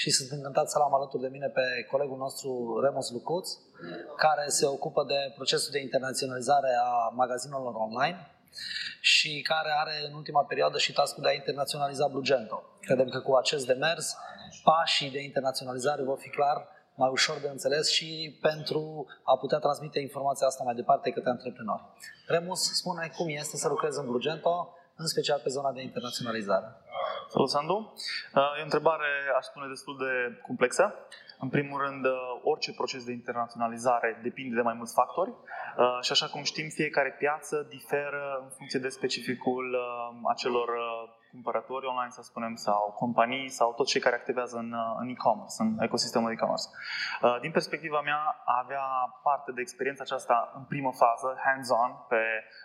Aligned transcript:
și 0.00 0.10
sunt 0.10 0.30
încântat 0.30 0.70
să 0.70 0.78
l-am 0.78 0.94
alături 0.94 1.22
de 1.22 1.34
mine 1.36 1.48
pe 1.58 1.66
colegul 1.90 2.16
nostru 2.16 2.80
Remus 2.84 3.10
Lucuț, 3.10 3.48
care 4.16 4.44
se 4.48 4.66
ocupă 4.66 5.04
de 5.04 5.20
procesul 5.34 5.70
de 5.72 5.80
internaționalizare 5.80 6.72
a 6.82 7.12
magazinelor 7.22 7.74
online 7.74 8.18
și 9.00 9.40
care 9.50 9.70
are 9.82 9.94
în 10.08 10.14
ultima 10.14 10.44
perioadă 10.44 10.78
și 10.78 10.92
task 10.92 11.16
de 11.16 11.28
a 11.28 11.32
internaționaliza 11.32 12.06
Blugento. 12.06 12.62
Credem 12.80 13.08
că 13.08 13.20
cu 13.20 13.34
acest 13.34 13.66
demers, 13.66 14.16
pașii 14.64 15.10
de 15.10 15.22
internaționalizare 15.22 16.02
vor 16.02 16.18
fi 16.18 16.30
clar 16.30 16.68
mai 16.94 17.10
ușor 17.10 17.38
de 17.40 17.48
înțeles 17.48 17.88
și 17.90 18.38
pentru 18.40 19.06
a 19.22 19.36
putea 19.36 19.58
transmite 19.58 20.00
informația 20.00 20.46
asta 20.46 20.64
mai 20.64 20.74
departe 20.74 21.10
către 21.10 21.30
antreprenori. 21.30 21.82
Remus, 22.26 22.60
spune 22.60 23.12
cum 23.16 23.26
este 23.28 23.56
să 23.56 23.68
lucrezi 23.68 23.98
în 23.98 24.06
Blugento, 24.06 24.74
în 24.96 25.06
special 25.06 25.40
pe 25.42 25.48
zona 25.48 25.72
de 25.72 25.82
internaționalizare. 25.82 26.68
Salut, 27.34 27.50
Sandu! 27.50 27.76
Uh, 28.34 28.58
e 28.58 28.60
o 28.60 28.68
întrebare, 28.70 29.10
aș 29.38 29.44
spune, 29.44 29.66
destul 29.68 29.96
de 29.98 30.40
complexă. 30.46 30.94
În 31.38 31.48
primul 31.48 31.80
rând, 31.80 32.04
uh, 32.04 32.12
orice 32.42 32.72
proces 32.72 33.04
de 33.04 33.12
internaționalizare 33.12 34.18
depinde 34.22 34.54
de 34.54 34.60
mai 34.68 34.74
mulți 34.74 34.94
factori 34.94 35.30
uh, 35.30 35.98
și 36.00 36.12
așa 36.12 36.26
cum 36.26 36.42
știm, 36.42 36.68
fiecare 36.68 37.16
piață 37.18 37.66
diferă 37.68 38.40
în 38.42 38.48
funcție 38.56 38.80
de 38.80 38.88
specificul 38.88 39.66
acelor 40.34 40.68
cumpărători 41.30 41.86
online, 41.86 42.10
să 42.10 42.22
spunem, 42.22 42.54
sau 42.54 42.94
companii 43.02 43.48
sau 43.48 43.72
toți 43.74 43.90
cei 43.90 44.00
care 44.00 44.16
activează 44.16 44.56
în, 44.56 44.74
în 45.00 45.08
e-commerce, 45.08 45.56
în 45.58 45.70
ecosistemul 45.80 46.30
e-commerce. 46.30 46.66
Din 47.40 47.50
perspectiva 47.50 48.00
mea, 48.00 48.20
avea 48.62 48.86
parte 49.22 49.50
de 49.52 49.60
experiența 49.60 50.02
aceasta 50.06 50.52
în 50.54 50.64
primă 50.72 50.92
fază, 50.92 51.28
hands-on, 51.44 51.92
pe 52.08 52.22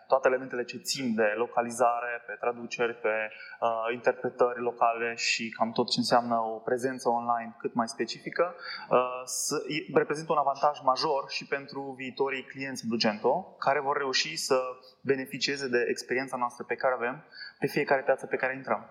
toate 0.08 0.27
elementele 0.27 0.63
ce 0.63 0.77
țin 0.77 1.16
de 1.16 1.33
localizare, 1.36 2.23
pe 2.27 2.33
traduceri, 2.39 2.93
pe 2.93 3.16
uh, 3.30 3.93
interpretări 3.93 4.59
locale 4.59 5.16
și 5.16 5.49
cam 5.49 5.71
tot 5.71 5.89
ce 5.89 5.99
înseamnă 5.99 6.36
o 6.36 6.58
prezență 6.58 7.09
online 7.09 7.55
cât 7.58 7.73
mai 7.73 7.88
specifică, 7.88 8.55
uh, 8.89 9.21
să, 9.25 9.55
reprezintă 9.93 10.31
un 10.31 10.38
avantaj 10.38 10.80
major 10.83 11.30
și 11.30 11.45
pentru 11.45 11.93
viitorii 11.97 12.43
clienți 12.43 12.88
Blugento, 12.88 13.55
care 13.59 13.80
vor 13.80 13.97
reuși 13.97 14.36
să 14.36 14.59
beneficieze 15.02 15.67
de 15.67 15.86
experiența 15.89 16.38
noastră 16.38 16.63
pe 16.67 16.75
care 16.75 16.93
avem 16.93 17.23
pe 17.59 17.67
fiecare 17.67 18.02
piață 18.02 18.25
pe 18.25 18.36
care 18.36 18.55
intrăm. 18.56 18.89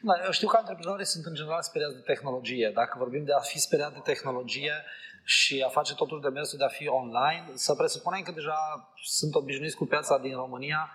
Da, 0.00 0.12
eu 0.24 0.30
știu 0.30 0.48
că 0.48 0.56
antreprenorii 0.56 1.06
sunt 1.06 1.24
în 1.24 1.34
general 1.34 1.62
speriați 1.62 1.94
de 1.94 2.00
tehnologie. 2.00 2.70
Dacă 2.74 2.94
vorbim 2.98 3.24
de 3.24 3.32
a 3.32 3.38
fi 3.40 3.58
speriat 3.58 3.92
de 3.92 4.00
tehnologie, 4.04 4.74
și 5.24 5.62
a 5.66 5.68
face 5.68 5.94
totul 5.94 6.20
de 6.20 6.28
mersul 6.28 6.58
de 6.58 6.64
a 6.64 6.68
fi 6.68 6.88
online, 6.88 7.44
să 7.54 7.74
presupunem 7.74 8.22
că 8.22 8.32
deja 8.32 8.58
sunt 9.04 9.34
obișnuiți 9.34 9.76
cu 9.76 9.84
piața 9.84 10.18
din 10.18 10.34
România, 10.34 10.90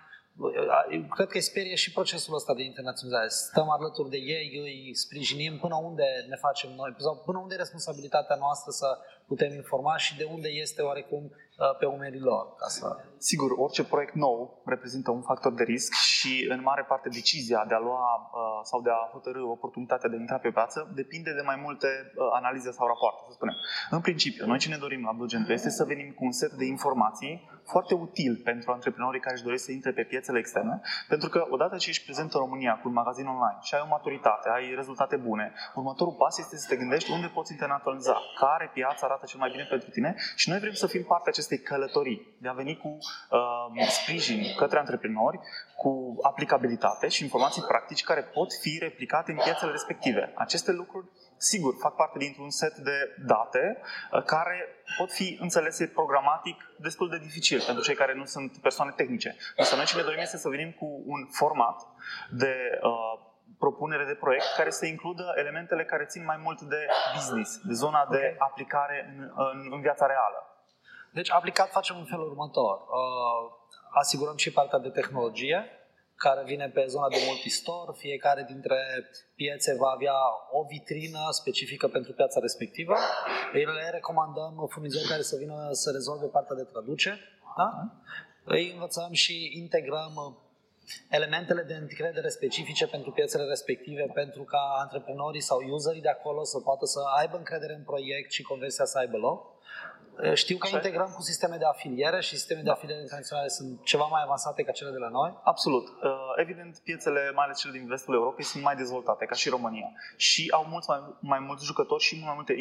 cred 1.09 1.27
că 1.27 1.38
îi 1.38 1.41
sperie 1.51 1.75
și 1.75 1.91
procesul 1.91 2.35
ăsta 2.35 2.53
de 2.53 2.63
internaționalizare. 2.63 3.29
Stăm 3.29 3.69
alături 3.69 4.09
de 4.09 4.17
ei, 4.17 4.47
îi 4.63 4.95
sprijinim 4.95 5.57
până 5.57 5.75
unde 5.75 6.03
ne 6.27 6.35
facem 6.35 6.69
noi, 6.75 6.95
sau 6.97 7.22
până 7.25 7.38
unde 7.38 7.53
e 7.53 7.57
responsabilitatea 7.57 8.35
noastră 8.35 8.72
să 8.72 8.97
putem 9.28 9.52
informa 9.53 9.97
și 9.97 10.18
de 10.18 10.24
unde 10.36 10.47
este 10.47 10.81
oarecum 10.81 11.24
uh, 11.24 11.78
pe 11.80 11.86
umerii 11.86 12.19
lor. 12.19 12.56
Ca 12.62 12.68
să... 12.68 12.86
Sigur, 13.18 13.50
orice 13.58 13.84
proiect 13.84 14.13
nou 14.13 14.62
reprezintă 14.66 15.12
un 15.12 15.22
factor 15.22 15.53
de 15.53 15.63
risc 15.63 15.94
și 15.94 16.47
în 16.50 16.62
mare 16.62 16.84
parte 16.88 17.09
decizia 17.09 17.66
de 17.68 17.74
a 17.74 17.80
lua 17.80 18.06
uh, 18.22 18.59
sau 18.63 18.81
de 18.81 18.90
a 18.90 19.09
hotărâ 19.12 19.41
oportunitatea 19.58 20.09
de 20.09 20.16
a 20.16 20.19
intra 20.19 20.38
pe 20.38 20.52
piață 20.52 20.91
depinde 20.96 21.34
de 21.34 21.41
mai 21.41 21.58
multe 21.66 21.88
uh, 21.88 22.28
analize 22.40 22.72
sau 22.72 22.88
rapoarte, 22.88 23.19
să 23.28 23.34
spunem. 23.34 23.56
În 23.90 24.02
principiu, 24.02 24.46
noi 24.46 24.58
ce 24.58 24.69
ne 24.69 24.78
dorim 24.78 25.03
la 25.03 25.12
Blue 25.12 25.53
este 25.53 25.69
să 25.69 25.84
venim 25.84 26.09
cu 26.18 26.25
un 26.25 26.31
set 26.31 26.52
de 26.52 26.66
informații 26.66 27.34
foarte 27.66 27.94
util 27.94 28.42
pentru 28.44 28.72
antreprenorii 28.72 29.19
care 29.19 29.36
își 29.36 29.44
doresc 29.44 29.63
să 29.63 29.72
intre 29.72 29.92
pe 29.92 30.03
piețele 30.03 30.40
externe, 30.40 30.81
pentru 31.07 31.30
că 31.30 31.46
odată 31.50 31.75
ce 31.78 31.90
ești 31.90 32.03
prezent 32.03 32.34
în 32.34 32.40
România 32.40 32.74
cu 32.81 32.88
un 32.88 32.94
magazin 32.94 33.25
online 33.25 33.57
și 33.62 33.74
ai 33.75 33.81
o 33.84 33.94
maturitate, 33.96 34.50
ai 34.50 34.74
rezultate 34.75 35.16
bune, 35.16 35.53
următorul 35.75 36.13
pas 36.13 36.38
este 36.38 36.57
să 36.57 36.68
te 36.69 36.75
gândești 36.75 37.12
unde 37.12 37.28
poți 37.28 37.52
internaționaliza, 37.52 38.18
care 38.40 38.72
piață 38.74 39.06
arată 39.15 39.31
cel 39.31 39.39
mai 39.39 39.51
bine 39.51 39.67
pentru 39.69 39.89
tine 39.89 40.15
și 40.35 40.49
noi 40.49 40.59
vrem 40.59 40.73
să 40.73 40.87
fim 40.87 41.03
parte 41.03 41.29
acestei 41.29 41.59
călătorii, 41.59 42.35
de 42.41 42.47
a 42.47 42.53
veni 42.53 42.77
cu 42.77 42.97
uh, 42.97 43.87
sprijin 43.87 44.41
către 44.57 44.79
antreprenori, 44.79 45.39
cu 45.77 46.15
aplicabilitate 46.21 47.07
și 47.07 47.23
informații 47.23 47.61
practici 47.61 48.03
care 48.03 48.21
pot 48.21 48.53
fi 48.53 48.77
replicate 48.81 49.31
în 49.31 49.37
piețele 49.37 49.71
respective. 49.71 50.33
Aceste 50.35 50.71
lucruri 50.71 51.07
sigur, 51.37 51.75
fac 51.79 51.95
parte 51.95 52.17
dintr-un 52.17 52.49
set 52.49 52.75
de 52.75 52.97
date 53.25 53.77
uh, 54.11 54.23
care 54.23 54.67
pot 54.97 55.11
fi 55.11 55.37
înțelese 55.41 55.87
programatic 55.87 56.57
destul 56.79 57.09
de 57.09 57.17
dificil 57.17 57.61
pentru 57.65 57.83
cei 57.83 57.95
care 57.95 58.13
nu 58.15 58.25
sunt 58.25 58.57
persoane 58.57 58.91
tehnice. 58.95 59.35
Însă 59.55 59.75
noi 59.75 59.85
ce 59.85 59.95
ne 59.95 60.01
dorim 60.01 60.19
este 60.19 60.37
să 60.37 60.49
venim 60.49 60.71
cu 60.71 61.03
un 61.05 61.27
format 61.31 61.87
de 62.29 62.53
uh, 62.81 63.25
propunere 63.57 64.05
de 64.05 64.13
proiect 64.13 64.45
care 64.57 64.69
să 64.69 64.85
includă 64.85 65.33
elementele 65.35 65.85
care 65.85 66.05
țin 66.05 66.23
mai 66.23 66.39
mult 66.43 66.61
de 66.61 66.88
business, 67.16 67.59
de 67.63 67.73
zona 67.73 68.01
okay. 68.07 68.19
de 68.19 68.35
aplicare 68.38 69.16
în, 69.17 69.31
în, 69.35 69.69
în 69.71 69.81
viața 69.81 70.05
reală. 70.05 70.39
Deci, 71.13 71.31
aplicat 71.31 71.69
facem 71.69 71.95
în 71.97 72.05
felul 72.05 72.29
următor. 72.29 72.75
Uh, 72.77 73.51
asigurăm 73.89 74.35
și 74.35 74.51
partea 74.51 74.79
de 74.79 74.89
tehnologie, 74.89 75.69
care 76.15 76.44
vine 76.45 76.69
pe 76.69 76.85
zona 76.88 77.07
de 77.07 77.23
multistore. 77.27 77.91
Fiecare 77.97 78.44
dintre 78.47 78.77
piețe 79.35 79.75
va 79.75 79.89
avea 79.89 80.17
o 80.51 80.63
vitrină 80.63 81.19
specifică 81.31 81.88
pentru 81.88 82.13
piața 82.13 82.39
respectivă. 82.39 82.95
Le 83.53 83.89
recomandăm 83.91 84.67
furnizori 84.69 85.07
care 85.07 85.21
să 85.21 85.35
vină 85.35 85.69
să 85.71 85.91
rezolve 85.91 86.25
partea 86.25 86.55
de 86.55 86.63
traducere. 86.63 87.19
Da? 87.57 87.69
Îi 88.44 88.71
învățăm 88.71 89.11
și 89.11 89.51
integrăm 89.55 90.38
elementele 91.09 91.62
de 91.62 91.73
încredere 91.73 92.29
specifice 92.29 92.88
pentru 92.88 93.12
piețele 93.12 93.44
respective, 93.44 94.06
pentru 94.13 94.44
ca 94.44 94.75
antreprenorii 94.79 95.41
sau 95.41 95.59
userii 95.69 96.01
de 96.01 96.09
acolo 96.09 96.44
să 96.44 96.59
poată 96.59 96.85
să 96.85 97.00
aibă 97.18 97.38
încredere 97.38 97.73
în 97.73 97.84
proiect 97.84 98.31
și 98.31 98.41
conversia 98.41 98.85
să 98.85 98.97
aibă 98.97 99.18
loc. 99.18 99.53
Eh, 100.21 100.33
știu 100.33 100.57
că 100.57 100.65
Așa 100.67 100.75
integrăm 100.75 101.11
cu 101.15 101.21
sisteme 101.21 101.55
de 101.57 101.65
afiliere 101.65 102.19
și 102.21 102.35
sisteme 102.35 102.61
de 102.61 102.69
afiliere 102.69 103.01
internaționale 103.01 103.47
sunt 103.47 103.83
ceva 103.83 104.05
mai 104.05 104.21
avansate 104.23 104.63
ca 104.63 104.71
cele 104.71 104.91
de 104.91 104.97
la 104.97 105.09
noi? 105.09 105.39
Absolut. 105.43 105.85
Eh, 106.03 106.09
evident, 106.35 106.77
piețele, 106.83 107.31
mai 107.35 107.45
ales 107.45 107.59
cele 107.59 107.77
din 107.77 107.87
vestul 107.87 108.13
Europei, 108.13 108.43
sunt 108.43 108.63
mai 108.63 108.75
dezvoltate, 108.75 109.25
ca 109.25 109.35
și 109.35 109.49
România. 109.49 109.89
Și 110.17 110.51
au 110.51 110.65
mulți 110.69 110.89
mai, 110.89 110.99
mai 111.19 111.39
mulți 111.39 111.65
jucători 111.65 112.03
și 112.03 112.21
mai 112.23 112.33
multe 112.35 112.53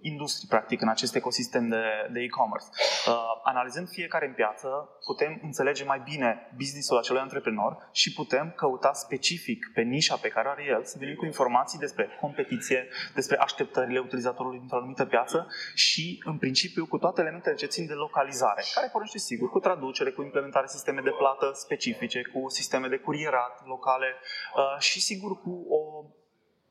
industrii, 0.00 0.48
practic, 0.48 0.80
în 0.80 0.88
acest 0.88 1.14
ecosistem 1.14 1.68
de, 1.68 1.82
de 2.12 2.20
e-commerce. 2.20 2.66
Eh, 3.06 3.12
analizând 3.42 3.88
fiecare 3.88 4.26
în 4.26 4.32
piață, 4.32 4.68
putem 5.06 5.40
înțelege 5.42 5.84
mai 5.84 6.00
bine 6.04 6.52
businessul 6.56 6.98
acelui 6.98 7.20
antreprenor 7.20 7.88
și 7.92 8.12
putem 8.12 8.52
căuta 8.56 8.92
specific 8.92 9.70
pe 9.74 9.80
nișa 9.80 10.16
pe 10.16 10.28
care 10.28 10.48
are 10.48 10.64
el 10.68 10.84
să 10.84 10.96
venim 10.98 11.14
cu 11.14 11.24
informații 11.24 11.78
despre 11.78 12.08
competiție, 12.20 12.88
despre 13.14 13.36
așteptările 13.36 13.98
utilizatorului 13.98 14.58
dintr-o 14.58 14.76
anumită 14.76 15.04
piață 15.04 15.46
și, 15.74 16.22
în 16.24 16.38
principiu, 16.38 16.86
cu 16.86 16.97
toate 16.98 17.20
elementele 17.20 17.54
ce 17.54 17.66
țin 17.66 17.86
de 17.86 17.92
localizare, 17.92 18.62
care 18.74 18.88
pornește 18.92 19.18
sigur 19.18 19.50
cu 19.50 19.58
traducere, 19.58 20.10
cu 20.10 20.22
implementare 20.22 20.66
sisteme 20.66 21.00
de 21.00 21.14
plată 21.18 21.50
specifice, 21.54 22.22
cu 22.32 22.48
sisteme 22.48 22.88
de 22.88 22.96
curierat 22.96 23.66
locale 23.66 24.06
uh, 24.16 24.80
și 24.80 25.00
sigur 25.00 25.40
cu 25.42 25.66
o 25.68 26.04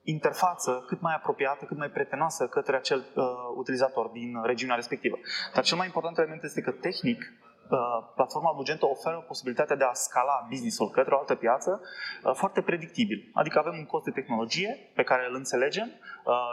interfață 0.08 0.84
cât 0.88 1.02
mai 1.02 1.14
apropiată, 1.16 1.66
cât 1.66 1.78
mai 1.78 1.90
prietenoasă 1.90 2.48
către 2.48 2.76
acel 2.76 3.06
uh, 3.16 3.26
utilizator 3.56 4.08
din 4.08 4.42
regiunea 4.44 4.76
respectivă. 4.76 5.18
Dar 5.54 5.64
cel 5.64 5.78
mai 5.78 5.86
important 5.86 6.18
element 6.18 6.44
este 6.44 6.62
că 6.62 6.72
tehnic 6.72 7.20
uh, 7.20 7.78
platforma 8.16 8.52
Bugento 8.56 8.88
oferă 8.88 9.24
posibilitatea 9.28 9.76
de 9.76 9.84
a 9.84 9.94
scala 9.94 10.46
business-ul 10.50 10.90
către 10.90 11.16
o 11.16 11.18
altă 11.18 11.36
piață 11.36 11.82
uh, 11.82 12.34
foarte 12.34 12.62
predictibil. 12.62 13.30
Adică 13.34 13.60
avem 13.60 13.78
un 13.78 13.86
cost 13.86 14.06
de 14.06 14.12
tehnologie 14.12 14.92
pe 14.96 15.04
care 15.04 15.26
îl 15.30 15.36
înțelegem, 15.36 15.92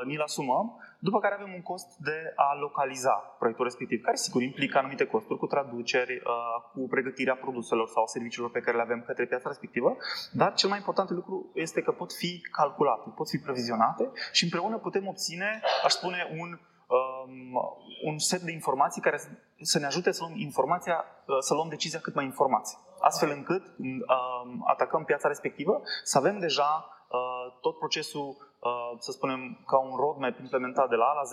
ni-l 0.04 0.20
asumăm 0.20 0.80
după 1.06 1.18
care 1.20 1.34
avem 1.34 1.52
un 1.54 1.62
cost 1.62 1.88
de 2.08 2.32
a 2.36 2.48
localiza 2.64 3.14
proiectul 3.38 3.64
respectiv, 3.64 4.02
care 4.02 4.16
sigur 4.16 4.42
implică 4.42 4.78
anumite 4.78 5.06
costuri 5.06 5.38
cu 5.38 5.46
traduceri, 5.46 6.14
uh, 6.14 6.22
cu 6.72 6.80
pregătirea 6.88 7.36
produselor 7.36 7.88
sau 7.88 8.06
serviciilor 8.06 8.50
pe 8.50 8.60
care 8.60 8.76
le 8.76 8.82
avem 8.82 9.02
către 9.06 9.26
piața 9.26 9.48
respectivă, 9.48 9.96
dar 10.32 10.54
cel 10.54 10.68
mai 10.68 10.78
important 10.78 11.10
lucru 11.10 11.50
este 11.54 11.80
că 11.82 11.92
pot 11.92 12.12
fi 12.12 12.40
calculate, 12.52 13.12
pot 13.16 13.28
fi 13.28 13.38
previzionate 13.38 14.10
și 14.32 14.44
împreună 14.44 14.76
putem 14.78 15.06
obține, 15.06 15.60
aș 15.84 15.92
spune, 15.92 16.36
un 16.40 16.58
um, 16.88 17.78
un 18.04 18.18
set 18.18 18.40
de 18.40 18.52
informații 18.52 19.02
care 19.02 19.20
să 19.60 19.78
ne 19.78 19.86
ajute 19.86 20.12
să 20.12 20.22
luăm 20.22 20.38
informația, 20.38 21.04
uh, 21.26 21.36
să 21.40 21.54
luăm 21.54 21.68
decizia 21.68 22.00
cât 22.00 22.14
mai 22.14 22.24
informații. 22.24 22.78
Astfel 23.00 23.30
încât 23.30 23.62
um, 23.78 24.64
atacăm 24.66 25.04
piața 25.04 25.28
respectivă, 25.28 25.82
să 26.04 26.18
avem 26.18 26.38
deja 26.38 26.88
uh, 27.08 27.58
tot 27.60 27.78
procesul 27.78 28.53
să 28.98 29.10
spunem, 29.12 29.40
ca 29.66 29.78
un 29.78 29.96
roadmap 29.96 30.38
implementat 30.38 30.88
de 30.88 30.94
la 30.94 31.04
A 31.04 31.14
la 31.20 31.26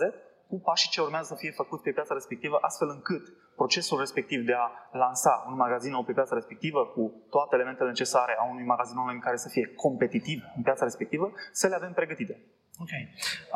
cu 0.52 0.60
pașii 0.68 0.90
ce 0.90 1.00
urmează 1.00 1.26
să 1.32 1.40
fie 1.42 1.50
făcuți 1.60 1.82
pe 1.82 1.96
piața 1.98 2.14
respectivă, 2.14 2.56
astfel 2.60 2.88
încât 2.96 3.24
procesul 3.60 3.98
respectiv 3.98 4.40
de 4.50 4.54
a 4.64 4.66
lansa 5.02 5.44
un 5.48 5.56
magazin 5.64 5.92
nou 5.92 6.02
pe 6.04 6.12
piața 6.12 6.34
respectivă, 6.34 6.80
cu 6.94 7.02
toate 7.30 7.54
elementele 7.54 7.88
necesare 7.88 8.34
a 8.40 8.44
unui 8.52 8.64
magazin 8.64 8.96
online 8.96 9.24
care 9.26 9.36
să 9.36 9.48
fie 9.48 9.66
competitiv 9.84 10.38
în 10.56 10.62
piața 10.62 10.84
respectivă, 10.84 11.26
să 11.52 11.66
le 11.68 11.74
avem 11.74 11.92
pregătite. 11.92 12.34
Ok. 12.82 12.92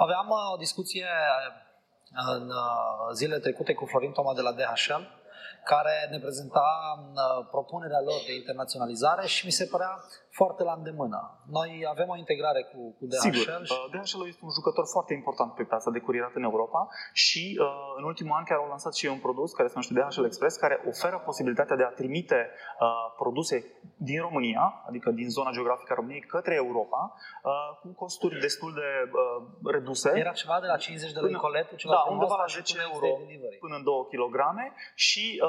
Aveam 0.04 0.28
uh, 0.28 0.52
o 0.54 0.56
discuție 0.56 1.06
uh, 1.06 2.34
în 2.36 2.44
uh, 2.48 3.12
zilele 3.18 3.40
trecute 3.40 3.72
cu 3.74 3.84
Florin 3.84 4.12
Toma 4.12 4.34
de 4.34 4.40
la 4.40 4.52
DHL, 4.52 5.04
care 5.64 5.94
ne 6.10 6.18
prezenta 6.18 6.66
propunerea 7.50 8.00
lor 8.08 8.20
de 8.26 8.34
internaționalizare 8.34 9.26
și 9.26 9.46
mi 9.46 9.56
se 9.58 9.66
părea 9.66 9.92
foarte 10.38 10.62
la 10.62 10.74
îndemână. 10.80 11.20
Noi 11.58 11.70
avem 11.94 12.08
o 12.14 12.16
integrare 12.24 12.62
cu, 12.70 12.80
cu 12.98 13.04
DHL. 13.10 13.24
Sigur, 13.26 13.46
și... 13.68 13.72
Uh, 13.72 13.86
DHL 13.94 14.22
este 14.32 14.42
un 14.48 14.54
jucător 14.58 14.86
foarte 14.94 15.12
important 15.20 15.50
pe 15.54 15.64
piața 15.70 15.90
de 15.90 16.00
curierat 16.06 16.34
în 16.40 16.44
Europa 16.50 16.80
și 17.12 17.44
uh, 17.60 17.66
în 17.98 18.04
ultimul 18.10 18.36
an 18.38 18.44
chiar 18.44 18.58
au 18.58 18.68
lansat 18.74 18.94
și 18.94 19.06
un 19.06 19.20
produs 19.26 19.50
care 19.58 19.68
se 19.68 19.74
numește 19.76 19.94
DHL 20.00 20.24
Express, 20.30 20.56
care 20.64 20.76
oferă 20.92 21.16
posibilitatea 21.28 21.76
de 21.76 21.84
a 21.86 21.96
trimite 22.00 22.40
uh, 22.44 22.88
produse 23.22 23.56
din 24.08 24.20
România, 24.26 24.64
adică 24.88 25.08
din 25.10 25.28
zona 25.36 25.50
geografică 25.50 25.90
a 25.92 25.94
României, 26.00 26.20
către 26.20 26.54
Europa, 26.54 27.00
cu 27.82 27.88
costuri 28.02 28.40
destul 28.40 28.72
de 28.80 28.88
reduse. 29.76 30.10
Era 30.14 30.32
ceva 30.32 30.58
de 30.60 30.66
la 30.66 30.76
50 30.76 31.12
de 31.12 31.20
lei 31.20 31.34
coletul, 31.34 31.76
ceva 31.76 31.92
da, 31.92 32.12
undeva 32.12 32.36
la 32.36 32.44
10 32.48 32.76
euro 32.90 33.08
până 33.60 33.74
în 33.76 33.82
2 33.82 33.94
kg 34.12 34.36
și 34.94 35.42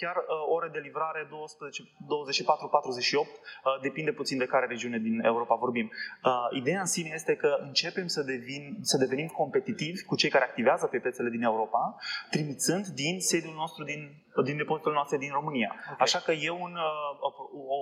chiar 0.00 0.16
ore 0.54 0.68
de 0.72 0.78
livrare 0.78 1.28
24-48, 1.28 1.30
depinde 3.86 4.12
puțin 4.12 4.23
puțin 4.24 4.38
de 4.38 4.52
care 4.54 4.66
regiune 4.66 4.98
din 4.98 5.20
Europa 5.24 5.54
vorbim. 5.54 5.90
Uh, 5.90 6.58
ideea 6.60 6.80
în 6.80 6.86
sine 6.86 7.10
este 7.14 7.34
că 7.34 7.50
începem 7.60 8.06
să, 8.06 8.22
devin, 8.22 8.78
să 8.80 8.96
devenim 8.96 9.26
competitivi 9.26 10.02
cu 10.02 10.14
cei 10.16 10.30
care 10.30 10.44
activează 10.44 10.86
pe 10.86 10.98
piețele 10.98 11.30
din 11.30 11.42
Europa, 11.42 11.96
trimițând 12.30 12.86
din 12.86 13.20
sediul 13.20 13.54
nostru 13.54 13.84
din, 13.84 14.00
din 14.42 14.56
depozitele 14.56 14.94
noastre 14.94 15.16
din 15.16 15.32
România. 15.32 15.70
Okay. 15.74 15.96
Așa 15.98 16.18
că 16.18 16.32
e 16.32 16.50
un, 16.50 16.74
uh, 16.74 17.30
o, 17.76 17.78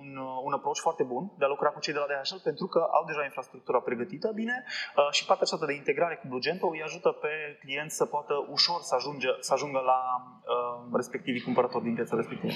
un, 0.00 0.08
uh, 0.16 0.46
un 0.46 0.52
approach 0.52 0.80
foarte 0.86 1.02
bun 1.02 1.32
de 1.38 1.44
a 1.44 1.48
lucra 1.48 1.68
cu 1.70 1.80
cei 1.80 1.92
de 1.92 1.98
la 1.98 2.06
DHL 2.10 2.40
pentru 2.42 2.66
că 2.66 2.80
au 2.96 3.04
deja 3.04 3.24
infrastructura 3.24 3.80
pregătită 3.80 4.28
bine 4.34 4.64
uh, 4.64 5.08
și 5.16 5.24
partea 5.24 5.44
aceasta 5.46 5.66
de 5.66 5.74
integrare 5.82 6.16
cu 6.20 6.26
Blugento 6.28 6.66
îi 6.66 6.82
ajută 6.82 7.10
pe 7.24 7.32
client 7.60 7.90
să 7.90 8.04
poată 8.06 8.34
ușor 8.56 8.80
să, 8.80 8.94
ajunge, 8.94 9.28
să 9.40 9.52
ajungă 9.52 9.80
la 9.92 10.00
uh, 10.20 10.94
respectivii 11.00 11.46
cumpărători 11.48 11.84
din 11.84 11.94
piața 11.94 12.16
respectivă. 12.16 12.52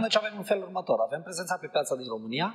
Deci 0.00 0.16
avem 0.16 0.34
un 0.36 0.46
fel 0.50 0.60
următor. 0.62 0.98
Avem 1.00 1.22
prezența 1.22 1.56
pe 1.60 1.66
piața 1.66 1.94
din 1.94 2.08
România, 2.08 2.48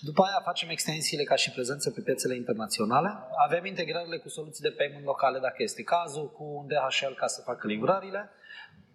după 0.00 0.22
aia 0.22 0.40
facem 0.44 0.68
extensiile 0.68 1.24
ca 1.24 1.34
și 1.34 1.50
prezență 1.50 1.90
pe 1.90 2.00
piețele 2.00 2.36
internaționale. 2.36 3.10
Avem 3.46 3.64
integrările 3.64 4.18
cu 4.18 4.28
soluții 4.28 4.62
de 4.62 4.74
payment 4.78 5.04
locale, 5.04 5.38
dacă 5.38 5.62
este 5.62 5.82
cazul, 5.82 6.30
cu 6.30 6.44
un 6.44 6.66
DHL 6.66 7.14
ca 7.16 7.26
să 7.26 7.42
facă 7.42 7.66
livrările. 7.66 8.30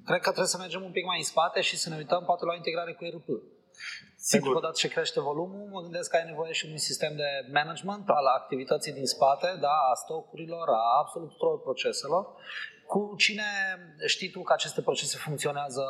Cred 0.06 0.22
că 0.22 0.30
trebuie 0.30 0.56
să 0.56 0.58
mergem 0.58 0.84
un 0.84 0.92
pic 0.92 1.06
mai 1.06 1.18
în 1.18 1.24
spate 1.24 1.62
și 1.62 1.78
să 1.78 1.90
ne 1.90 1.96
uităm 1.96 2.24
poate 2.26 2.46
la 2.46 2.52
o 2.52 2.56
integrare 2.56 2.94
cu 2.94 3.06
ERP. 3.06 3.28
Sigur. 4.18 4.32
Pentru 4.32 4.52
că 4.52 4.58
odată 4.58 4.78
ce 4.82 4.88
crește 4.88 5.20
volumul, 5.20 5.70
mă 5.72 5.82
gândesc 5.82 6.10
că 6.10 6.16
ai 6.16 6.26
nevoie 6.26 6.52
și 6.52 6.66
un 6.72 6.78
sistem 6.78 7.16
de 7.16 7.30
management 7.52 8.10
al 8.10 8.26
activității 8.26 8.94
din 8.94 9.06
spate, 9.06 9.58
da, 9.60 9.76
a 9.92 9.94
stocurilor, 9.94 10.68
a 10.70 11.00
absolut 11.02 11.30
tuturor 11.30 11.62
proceselor 11.62 12.24
cu 12.94 13.14
cine 13.18 13.50
știi 14.06 14.30
tu 14.30 14.42
că 14.42 14.54
aceste 14.54 14.82
procese 14.82 15.18
funcționează 15.18 15.84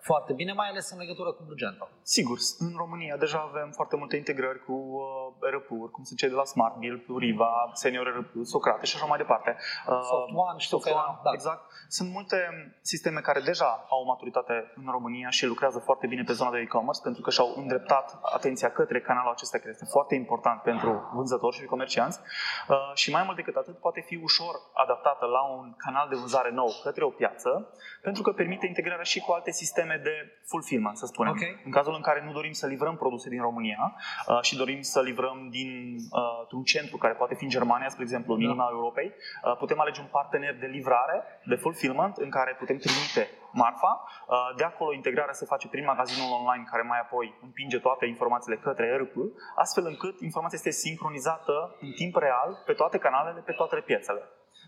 foarte 0.00 0.32
bine, 0.32 0.52
mai 0.52 0.68
ales 0.68 0.90
în 0.90 0.98
legătură 0.98 1.30
cu 1.32 1.42
Blugento? 1.46 1.88
Sigur, 2.02 2.38
în 2.58 2.72
România 2.76 3.16
deja 3.16 3.38
avem 3.50 3.70
foarte 3.78 3.96
multe 3.96 4.16
integrări 4.16 4.64
cu 4.64 4.72
uh, 4.72 5.50
RP-uri, 5.54 5.92
cum 5.92 6.04
sunt 6.04 6.18
cei 6.18 6.28
de 6.28 6.34
la 6.34 6.44
Smart 6.44 6.74
Build, 6.76 7.02
Riva, 7.18 7.52
Senior 7.72 8.06
RP, 8.18 8.44
Socrate 8.44 8.84
și 8.86 8.96
așa 8.96 9.06
mai 9.06 9.18
departe. 9.18 9.50
Uh, 9.56 10.00
Soft 10.08 10.30
One, 10.46 10.58
știu 10.58 10.76
Soft 10.76 10.84
că 10.84 10.90
era, 10.90 11.20
da. 11.24 11.30
Exact. 11.32 11.62
Sunt 11.88 12.08
multe 12.10 12.36
sisteme 12.80 13.20
care 13.20 13.40
deja 13.40 13.86
au 13.88 14.00
o 14.02 14.04
maturitate 14.12 14.72
în 14.76 14.88
România 14.90 15.30
și 15.30 15.46
lucrează 15.46 15.78
foarte 15.78 16.06
bine 16.06 16.22
pe 16.22 16.32
zona 16.32 16.50
de 16.50 16.58
e-commerce 16.58 17.00
pentru 17.02 17.22
că 17.22 17.30
și-au 17.30 17.54
îndreptat 17.56 18.18
atenția 18.22 18.70
către 18.70 19.00
canalul 19.00 19.32
acesta 19.32 19.58
care 19.58 19.70
este 19.70 19.84
foarte 19.84 20.14
important 20.14 20.62
pentru 20.62 21.10
vânzători 21.14 21.56
și 21.56 21.64
comercianți 21.64 22.18
uh, 22.68 22.76
și 22.94 23.10
mai 23.10 23.22
mult 23.24 23.36
decât 23.36 23.56
atât 23.56 23.76
poate 23.78 24.00
fi 24.00 24.16
ușor 24.22 24.54
adaptată 24.72 25.24
la 25.26 25.42
un 25.42 25.74
canal 25.76 26.08
de 26.08 26.16
vânzare 26.16 26.41
vânzare 26.42 26.54
nou 26.54 26.70
către 26.82 27.04
o 27.04 27.10
piață, 27.10 27.50
pentru 28.02 28.22
că 28.22 28.30
permite 28.32 28.66
integrarea 28.66 29.04
și 29.04 29.20
cu 29.20 29.32
alte 29.32 29.50
sisteme 29.50 30.00
de 30.02 30.14
fulfillment, 30.46 30.96
să 30.96 31.06
spunem. 31.06 31.32
Okay. 31.32 31.62
În 31.64 31.70
cazul 31.70 31.94
în 31.94 32.00
care 32.00 32.22
nu 32.24 32.32
dorim 32.32 32.52
să 32.52 32.66
livrăm 32.66 32.96
produse 32.96 33.28
din 33.28 33.40
România 33.40 33.94
uh, 33.94 34.40
și 34.42 34.56
dorim 34.56 34.80
să 34.80 35.00
livrăm 35.02 35.48
din 35.50 35.96
uh, 36.10 36.52
un 36.52 36.62
centru 36.62 36.96
care 36.96 37.14
poate 37.14 37.34
fi 37.34 37.44
în 37.44 37.50
Germania, 37.50 37.88
spre 37.88 38.02
exemplu, 38.02 38.34
în 38.34 38.40
da. 38.40 38.46
inima 38.46 38.68
Europei, 38.70 39.08
uh, 39.14 39.56
putem 39.56 39.80
alege 39.80 40.00
un 40.00 40.06
partener 40.10 40.54
de 40.58 40.66
livrare, 40.66 41.16
de 41.44 41.54
fulfillment, 41.54 42.16
în 42.16 42.30
care 42.30 42.56
putem 42.58 42.76
trimite 42.76 43.28
marfa. 43.52 43.92
Uh, 44.04 44.56
de 44.56 44.64
acolo 44.64 44.92
integrarea 44.92 45.32
se 45.32 45.44
face 45.44 45.68
prin 45.68 45.84
magazinul 45.84 46.32
online 46.38 46.64
care 46.70 46.82
mai 46.82 46.98
apoi 46.98 47.38
împinge 47.42 47.78
toate 47.78 48.06
informațiile 48.06 48.56
către 48.56 48.86
ERP, 48.86 49.14
astfel 49.56 49.84
încât 49.86 50.20
informația 50.20 50.58
este 50.60 50.80
sincronizată 50.84 51.76
în 51.80 51.90
timp 52.00 52.16
real 52.16 52.62
pe 52.66 52.72
toate 52.72 52.98
canalele, 52.98 53.40
pe 53.40 53.52
toate 53.52 53.76
piețele. 53.86 54.22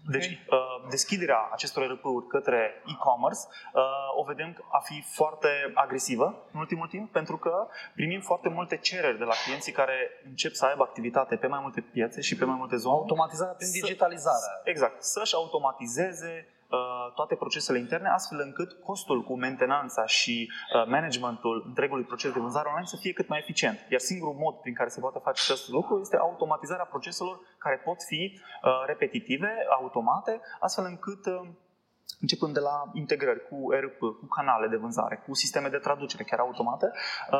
Deci, 0.08 0.26
uh, 0.26 0.88
deschiderea 0.90 1.48
acestor 1.52 1.90
RP-uri 1.90 2.26
către 2.26 2.82
e-commerce 2.86 3.40
uh, 3.74 3.82
o 4.20 4.22
vedem 4.22 4.64
a 4.70 4.78
fi 4.78 5.04
foarte 5.12 5.48
agresivă 5.74 6.48
în 6.52 6.60
ultimul 6.60 6.86
timp, 6.86 7.12
pentru 7.12 7.36
că 7.36 7.66
primim 7.94 8.20
foarte 8.20 8.48
multe 8.48 8.76
cereri 8.76 9.18
de 9.18 9.24
la 9.24 9.34
clienții 9.44 9.72
care 9.72 10.10
încep 10.24 10.52
să 10.52 10.64
aibă 10.66 10.82
activitate 10.82 11.36
pe 11.36 11.46
mai 11.46 11.58
multe 11.62 11.80
piețe 11.80 12.20
și 12.20 12.36
pe 12.36 12.44
mai 12.44 12.56
multe 12.58 12.76
zone. 12.76 12.94
Automatizarea 12.94 13.52
prin 13.52 13.70
digitalizare. 13.70 14.60
Exact. 14.64 15.02
Să-și 15.02 15.34
automatizeze 15.34 16.48
Uh, 16.63 16.63
toate 17.14 17.34
procesele 17.34 17.78
interne, 17.78 18.08
astfel 18.08 18.40
încât 18.40 18.72
costul 18.72 19.22
cu 19.22 19.36
mentenanța 19.36 20.06
și 20.06 20.50
uh, 20.50 20.86
managementul 20.86 21.64
întregului 21.66 22.04
proces 22.04 22.32
de 22.32 22.40
vânzare 22.40 22.68
online 22.68 22.86
să 22.86 22.96
fie 22.96 23.12
cât 23.12 23.28
mai 23.28 23.38
eficient. 23.38 23.78
Iar 23.90 24.00
singurul 24.00 24.34
mod 24.34 24.54
prin 24.54 24.74
care 24.74 24.88
se 24.88 25.00
poate 25.00 25.20
face 25.22 25.42
acest 25.42 25.68
lucru 25.68 26.00
este 26.00 26.16
automatizarea 26.16 26.84
proceselor 26.84 27.40
care 27.58 27.82
pot 27.84 28.02
fi 28.02 28.40
uh, 28.40 28.70
repetitive, 28.86 29.66
automate, 29.80 30.40
astfel 30.60 30.84
încât 30.84 31.26
începând 32.20 32.52
de 32.54 32.60
la 32.60 32.76
integrări 32.92 33.46
cu 33.48 33.56
RP, 33.84 33.98
cu 34.20 34.26
canale 34.36 34.66
de 34.68 34.76
vânzare, 34.76 35.16
cu 35.26 35.34
sisteme 35.34 35.68
de 35.68 35.84
traducere 35.86 36.22
chiar 36.22 36.38
automate, 36.38 36.86
uh, 36.94 37.38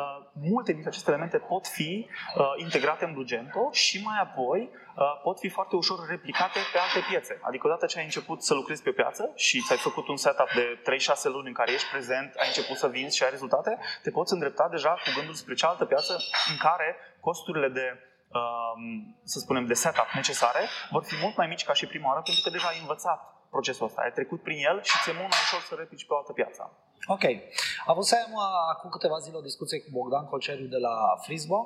multe 0.51 0.71
dintre 0.71 0.89
aceste 0.89 1.09
elemente 1.11 1.37
pot 1.37 1.67
fi 1.67 1.91
uh, 2.09 2.45
integrate 2.55 3.05
în 3.05 3.13
Blugento 3.13 3.69
și 3.71 4.01
mai 4.03 4.19
apoi 4.21 4.59
uh, 4.71 5.21
pot 5.23 5.39
fi 5.39 5.49
foarte 5.49 5.75
ușor 5.75 5.97
replicate 6.09 6.59
pe 6.73 6.79
alte 6.79 6.99
piețe. 7.09 7.39
Adică 7.41 7.67
odată 7.67 7.85
ce 7.85 7.97
ai 7.97 8.03
început 8.03 8.43
să 8.43 8.53
lucrezi 8.53 8.81
pe 8.83 8.89
o 8.89 8.99
piață 9.01 9.31
și 9.35 9.61
ți-ai 9.65 9.77
făcut 9.77 10.07
un 10.07 10.17
setup 10.17 10.49
de 10.59 10.65
3-6 10.81 11.23
luni 11.23 11.47
în 11.47 11.53
care 11.53 11.71
ești 11.71 11.89
prezent, 11.91 12.33
ai 12.41 12.47
început 12.47 12.77
să 12.77 12.87
vinzi 12.87 13.15
și 13.17 13.23
ai 13.23 13.29
rezultate, 13.29 13.77
te 14.03 14.11
poți 14.11 14.33
îndrepta 14.33 14.67
deja 14.71 14.89
cu 14.89 15.09
gândul 15.15 15.33
spre 15.33 15.53
cealaltă 15.53 15.85
piață 15.85 16.13
în 16.51 16.57
care 16.57 16.95
costurile 17.19 17.69
de 17.69 17.87
um, 18.39 19.17
să 19.23 19.39
spunem, 19.39 19.65
de 19.65 19.73
setup 19.73 20.09
necesare 20.13 20.61
vor 20.91 21.03
fi 21.03 21.15
mult 21.21 21.37
mai 21.37 21.47
mici 21.47 21.65
ca 21.65 21.73
și 21.73 21.85
prima 21.85 22.07
oară, 22.07 22.21
pentru 22.21 22.41
că 22.43 22.49
deja 22.49 22.67
ai 22.67 22.79
învățat 22.79 23.34
procesul 23.55 23.85
ăsta. 23.89 24.01
Ai 24.01 24.17
trecut 24.19 24.41
prin 24.47 24.59
el 24.69 24.77
și 24.89 24.95
ți-e 25.01 25.19
mult 25.19 25.31
mai 25.33 25.43
ușor 25.45 25.61
să 25.69 25.73
replici 25.75 26.05
pe 26.05 26.13
o 26.13 26.17
altă 26.17 26.33
piață. 26.39 26.61
Ok. 27.15 27.25
Avusem 27.93 28.27
uh, 28.43 28.73
acum 28.73 28.89
câteva 28.95 29.17
zile 29.25 29.37
o 29.37 29.47
discuție 29.49 29.77
cu 29.83 29.89
Bogdan 29.95 30.25
Colceriu 30.31 30.67
de 30.75 30.81
la 30.87 30.95
Frisbo, 31.25 31.59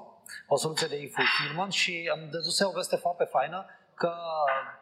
o 0.53 0.57
soluție 0.63 0.87
de 0.93 0.97
e-fulfillment 1.03 1.71
și 1.81 1.93
am 2.13 2.21
deduse 2.35 2.63
o 2.65 2.75
veste 2.79 2.97
foarte 3.05 3.25
faină 3.35 3.59
că 4.01 4.13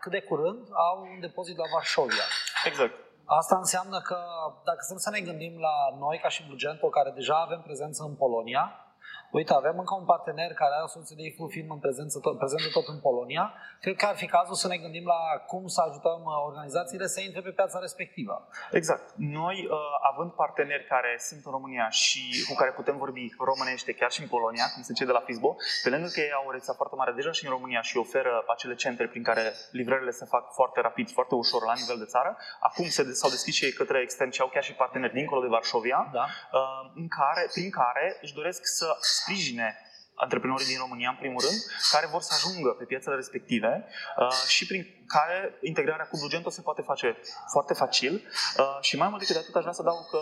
cât 0.02 0.12
de 0.12 0.22
curând 0.22 0.64
au 0.88 0.96
un 1.14 1.20
depozit 1.20 1.58
la 1.58 1.68
Varsovia. 1.74 2.28
Exact. 2.70 2.96
Asta 3.26 3.56
înseamnă 3.58 4.00
că 4.02 4.18
dacă 4.64 4.82
să 5.06 5.10
ne 5.10 5.20
gândim 5.20 5.60
la 5.60 5.76
noi 6.00 6.18
ca 6.24 6.30
și 6.30 6.46
Blugento, 6.48 6.88
care 6.90 7.12
deja 7.20 7.36
avem 7.36 7.62
prezență 7.62 8.04
în 8.04 8.16
Polonia, 8.16 8.64
uite, 9.32 9.54
avem 9.54 9.76
încă 9.80 9.94
un 9.96 10.06
partener 10.06 10.54
care 10.54 10.74
are 10.74 10.84
o 10.84 10.88
soluție 10.88 11.16
de 11.20 11.24
e-fulfillment 11.24 11.82
prezență 11.82 12.20
tot, 12.20 12.38
prezentă 12.38 12.70
tot 12.78 12.88
în 12.88 13.00
Polonia, 13.00 13.54
cred 13.82 13.96
că 13.96 14.06
ar 14.06 14.16
fi 14.16 14.26
cazul 14.26 14.56
să 14.56 14.68
ne 14.68 14.78
gândim 14.78 15.06
la 15.06 15.22
cum 15.52 15.68
să 15.68 15.82
ajutăm 15.88 16.22
uh, 16.24 16.34
organizațiile 16.50 17.08
să 17.08 17.20
intre 17.22 17.42
pe 17.42 17.52
piața 17.60 17.80
respectivă. 17.80 18.48
Exact. 18.72 19.06
Noi, 19.16 19.58
uh, 19.70 19.78
având 20.12 20.32
parteneri 20.32 20.86
care 20.94 21.12
sunt 21.28 21.42
în 21.46 21.52
România 21.52 21.90
și 21.90 22.24
cu 22.50 22.54
care 22.56 22.72
putem 22.72 22.98
vorbi 22.98 23.26
românește 23.50 23.92
chiar 23.94 24.12
și 24.12 24.22
în 24.22 24.28
Polonia, 24.28 24.66
cum 24.74 24.82
sunt 24.82 24.98
cei 24.98 25.06
de 25.06 25.12
la 25.12 25.24
Fisbo, 25.28 25.56
pe 25.84 25.90
lângă 25.90 26.08
că 26.14 26.20
ei 26.20 26.32
au 26.40 26.46
o 26.48 26.52
rețea 26.52 26.74
foarte 26.74 26.96
mare 26.96 27.12
deja 27.12 27.32
și 27.32 27.46
în 27.46 27.52
România 27.52 27.82
și 27.82 27.98
oferă 27.98 28.44
acele 28.48 28.76
centre 28.76 29.08
prin 29.08 29.24
care 29.24 29.44
livrările 29.72 30.12
se 30.12 30.26
fac 30.26 30.54
foarte 30.54 30.80
rapid, 30.82 31.12
foarte 31.12 31.36
ușor 31.36 31.62
la 31.64 31.74
nivel 31.82 31.98
de 31.98 32.06
țară, 32.06 32.38
acum 32.60 32.88
se, 32.96 33.02
s-au 33.14 33.30
deschis 33.30 33.56
și 33.56 33.66
ei 33.66 33.72
către 33.72 34.00
extern 34.02 34.30
și 34.30 34.42
au 34.42 34.50
chiar 34.54 34.64
și 34.64 34.74
parteneri 34.74 35.14
dincolo 35.14 35.42
de 35.42 35.48
Varșovia, 35.48 36.10
da. 36.14 36.26
Uh, 36.52 36.92
în 36.96 37.08
care, 37.08 37.44
prin 37.54 37.70
care 37.70 38.18
își 38.22 38.34
doresc 38.34 38.62
să 38.64 38.88
sprijine 39.22 39.68
antreprenorii 40.26 40.66
din 40.66 40.78
România, 40.78 41.10
în 41.10 41.22
primul 41.24 41.42
rând, 41.48 41.60
care 41.92 42.08
vor 42.14 42.22
să 42.22 42.34
ajungă 42.36 42.70
pe 42.70 42.84
piețele 42.84 43.16
respective 43.16 43.72
uh, 44.18 44.44
și 44.48 44.66
prin 44.66 44.84
care 45.08 45.38
integrarea 45.62 46.08
cu 46.08 46.18
Blugento 46.18 46.50
se 46.50 46.62
poate 46.62 46.82
face 46.82 47.18
foarte 47.52 47.74
facil. 47.74 48.14
Uh, 48.58 48.78
și 48.82 48.98
mai 48.98 49.10
mult 49.10 49.22
decât 49.22 49.36
atât, 49.36 49.56
aș 49.56 49.62
vrea 49.62 49.80
să 49.80 49.84
dau 49.84 50.08
că 50.12 50.20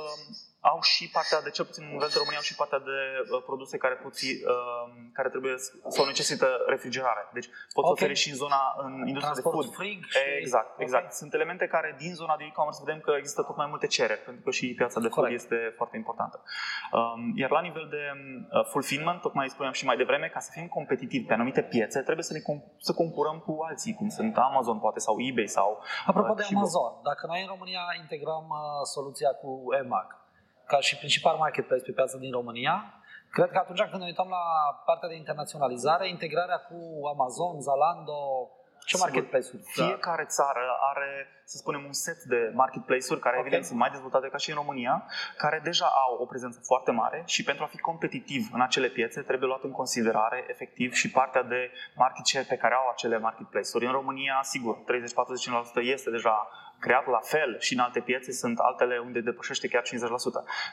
au 0.71 0.79
și 0.81 1.03
partea 1.17 1.39
de, 1.45 1.49
cel 1.57 1.65
puțin 1.69 1.83
în 1.87 1.91
nivel 1.95 2.09
de 2.13 2.19
România, 2.21 2.39
au 2.41 2.47
și 2.51 2.55
partea 2.61 2.81
de 2.91 2.99
uh, 3.19 3.41
produse 3.49 3.75
care 3.85 3.95
pot 4.03 4.13
fi, 4.21 4.29
uh, 4.53 4.85
care 5.17 5.29
trebuie 5.33 5.55
sau 5.95 6.03
necesită 6.13 6.47
refrigerare. 6.73 7.23
Deci 7.37 7.47
pot 7.77 7.83
okay. 7.83 7.93
oferi 7.95 8.15
și 8.23 8.29
în 8.33 8.37
zona, 8.43 8.61
în 8.85 8.93
industria 9.11 9.35
Transport 9.35 9.55
de 9.55 9.65
food. 9.65 9.77
frig 9.79 9.99
și... 10.13 10.17
Exact, 10.41 10.69
exact. 10.85 11.07
Okay. 11.07 11.19
Sunt 11.21 11.31
elemente 11.33 11.65
care 11.75 11.89
din 12.03 12.13
zona 12.21 12.35
de 12.37 12.43
e-commerce 12.43 12.81
vedem 12.85 12.99
că 13.05 13.11
există 13.17 13.41
tot 13.49 13.57
mai 13.61 13.69
multe 13.73 13.87
cereri, 13.87 14.23
pentru 14.27 14.41
că 14.45 14.51
și 14.57 14.65
piața 14.79 14.99
de 14.99 15.07
food 15.07 15.25
Corect. 15.25 15.41
este 15.41 15.57
foarte 15.79 15.95
importantă. 16.01 16.37
Um, 16.43 17.21
iar 17.41 17.51
la 17.57 17.61
nivel 17.67 17.87
de 17.97 18.03
uh, 18.13 18.65
fulfillment, 18.73 19.21
tocmai 19.21 19.49
spuneam 19.49 19.73
și 19.79 19.85
mai 19.85 19.97
devreme, 19.97 20.27
ca 20.35 20.39
să 20.39 20.49
fim 20.53 20.67
competitivi 20.67 21.25
pe 21.25 21.33
anumite 21.33 21.61
piețe, 21.61 21.99
trebuie 22.01 22.25
să 22.29 22.33
ne 22.33 22.41
com- 22.47 22.65
să 22.87 22.93
concurăm 22.93 23.37
cu 23.45 23.53
alții, 23.67 23.93
cum 23.93 24.09
sunt 24.09 24.37
Amazon 24.37 24.79
poate 24.79 24.99
sau 24.99 25.15
eBay 25.19 25.47
sau 25.47 25.69
Apropo 26.05 26.31
uh, 26.31 26.37
de 26.37 26.43
și 26.43 26.53
Amazon, 26.55 26.91
dacă 27.03 27.23
noi 27.27 27.41
în 27.41 27.47
România 27.47 27.83
integrăm 28.03 28.45
uh, 28.49 28.85
soluția 28.95 29.29
cu 29.41 29.49
EMAG 29.81 30.24
ca 30.67 30.79
și 30.79 30.97
principal 30.97 31.35
marketplace 31.37 31.83
pe 31.83 31.91
piața 31.91 32.17
din 32.17 32.31
România, 32.31 32.93
cred 33.31 33.49
că 33.49 33.57
atunci 33.57 33.81
când 33.81 34.01
ne 34.01 34.05
uităm 34.11 34.27
la 34.29 34.43
partea 34.85 35.09
de 35.09 35.15
internaționalizare, 35.15 36.09
integrarea 36.09 36.57
cu 36.57 36.77
Amazon, 37.13 37.61
Zalando, 37.61 38.49
ce 38.85 38.95
Sigur. 38.95 39.11
marketplace-uri? 39.11 39.63
Fiecare 39.65 40.25
țară 40.37 40.63
are, 40.91 41.27
să 41.45 41.57
spunem, 41.57 41.83
un 41.85 41.93
set 41.93 42.19
de 42.23 42.51
marketplace-uri 42.53 43.19
care, 43.19 43.35
Ok. 43.35 43.41
evident, 43.41 43.65
sunt 43.65 43.79
mai 43.79 43.89
dezvoltate 43.89 44.27
ca 44.27 44.37
și 44.37 44.49
în 44.49 44.55
România, 44.55 45.03
care 45.37 45.59
deja 45.63 45.85
au 45.85 46.17
o 46.23 46.25
prezență 46.25 46.59
foarte 46.63 46.91
mare 46.91 47.23
și 47.25 47.43
pentru 47.43 47.63
a 47.63 47.67
fi 47.67 47.77
competitiv 47.77 48.49
în 48.53 48.61
acele 48.61 48.87
piețe 48.87 49.21
trebuie 49.21 49.47
luat 49.47 49.63
în 49.63 49.71
considerare, 49.71 50.45
efectiv, 50.47 50.93
și 50.93 51.11
partea 51.11 51.43
de 51.43 51.71
market 51.95 52.25
share 52.25 52.45
pe 52.49 52.57
care 52.57 52.73
au 52.73 52.89
acele 52.91 53.17
marketplace-uri. 53.17 53.85
În 53.85 53.91
România, 53.91 54.39
sigur, 54.41 54.75
30-45% 54.83 55.81
este 55.81 56.09
deja 56.09 56.47
creat 56.79 57.05
la 57.07 57.19
fel 57.23 57.59
și 57.59 57.73
în 57.73 57.79
alte 57.79 57.99
piețe 57.99 58.31
sunt 58.31 58.57
altele 58.59 58.97
unde 58.97 59.19
depășește 59.19 59.67
chiar 59.67 59.81
50%. 59.83 59.85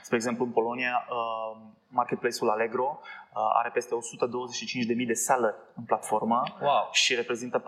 Spre 0.02 0.16
exemplu, 0.16 0.44
în 0.44 0.50
Polonia, 0.50 1.06
uh, 1.09 1.56
marketplace-ul 1.88 2.50
Allegro 2.50 3.00
uh, 3.00 3.59
are 3.61 3.71
peste 3.73 3.94
125.000 3.94 5.06
de 5.06 5.12
seller 5.12 5.54
în 5.76 5.85
platformă 5.85 6.42
Wow! 6.61 6.88
și 6.92 7.14
reprezintă 7.14 7.59
40% 7.61 7.64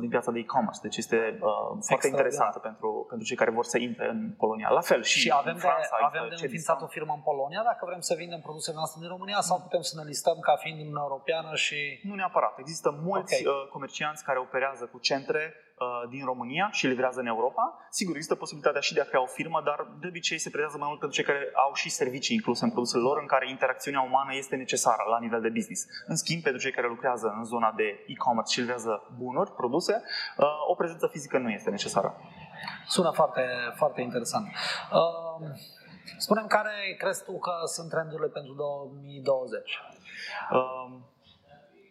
din 0.00 0.08
piața 0.08 0.30
de 0.30 0.38
e-commerce. 0.38 0.80
Deci 0.82 0.96
este 0.96 1.38
uh, 1.40 1.78
foarte 1.88 2.06
interesantă 2.06 2.58
pentru, 2.58 3.04
pentru 3.08 3.26
cei 3.26 3.36
care 3.36 3.50
vor 3.50 3.64
să 3.64 3.78
intre 3.78 4.08
în 4.08 4.34
Polonia. 4.38 4.68
La 4.68 4.80
fel 4.80 5.02
și, 5.02 5.18
Și 5.18 5.28
în 5.28 5.36
avem 5.36 5.54
de, 5.54 5.60
Franța, 5.60 5.96
avem 6.00 6.06
există 6.06 6.28
de 6.28 6.34
Cedis. 6.34 6.42
înființat 6.42 6.82
o 6.82 6.86
firmă 6.86 7.12
în 7.16 7.20
Polonia 7.30 7.62
dacă 7.64 7.82
vrem 7.90 8.00
să 8.00 8.14
vindem 8.14 8.40
produsele 8.40 8.76
noastre 8.76 8.98
din 9.00 9.08
România 9.08 9.40
sau 9.40 9.60
putem 9.60 9.80
să 9.80 9.94
ne 10.00 10.04
listăm 10.12 10.38
ca 10.40 10.54
fiind 10.56 10.76
din 10.76 10.86
Uniunea 10.86 11.06
Europeană 11.10 11.50
și... 11.54 11.78
Nu 12.08 12.14
neapărat. 12.14 12.58
Există 12.58 12.88
mulți 13.08 13.46
Ok. 13.46 13.54
uh, 13.54 13.68
comercianți 13.70 14.24
care 14.24 14.38
operează 14.38 14.84
cu 14.92 14.98
centre 14.98 15.42
uh, 15.54 15.63
din 16.10 16.24
România 16.24 16.68
și 16.72 16.86
livrează 16.86 17.20
în 17.20 17.26
Europa. 17.26 17.78
Sigur, 17.90 18.14
există 18.14 18.34
posibilitatea 18.34 18.80
și 18.80 18.94
de 18.94 19.00
a 19.00 19.04
crea 19.04 19.22
o 19.22 19.26
firmă, 19.26 19.60
dar 19.64 19.86
de 20.00 20.06
obicei 20.06 20.38
se 20.38 20.50
pretează 20.50 20.76
mai 20.78 20.86
mult 20.88 21.00
pentru 21.00 21.16
cei 21.16 21.26
care 21.30 21.50
au 21.54 21.74
și 21.74 21.88
servicii 21.88 22.34
incluse 22.34 22.64
în 22.64 22.70
produsele 22.70 23.02
lor, 23.02 23.18
în 23.20 23.26
care 23.26 23.50
interacțiunea 23.50 24.00
umană 24.00 24.34
este 24.34 24.56
necesară 24.56 25.02
la 25.10 25.18
nivel 25.18 25.40
de 25.40 25.48
business. 25.48 25.86
În 26.06 26.16
schimb, 26.16 26.42
pentru 26.42 26.60
cei 26.60 26.70
care 26.72 26.86
lucrează 26.86 27.34
în 27.36 27.44
zona 27.44 27.72
de 27.76 28.04
e-commerce 28.06 28.52
și 28.52 28.58
livrează 28.58 29.02
bunuri, 29.16 29.52
produse, 29.52 30.02
uh, 30.36 30.46
o 30.70 30.74
prezență 30.74 31.06
fizică 31.06 31.38
nu 31.38 31.50
este 31.50 31.70
necesară. 31.70 32.16
Sună 32.86 33.10
foarte, 33.10 33.44
foarte 33.76 34.00
interesant. 34.00 34.46
Uh, 34.46 35.48
spunem 36.18 36.46
care 36.46 36.94
crezi 36.98 37.24
tu 37.24 37.38
că 37.38 37.52
sunt 37.64 37.90
trendurile 37.90 38.28
pentru 38.28 38.54
2020? 38.54 39.80
Uh, 40.50 41.00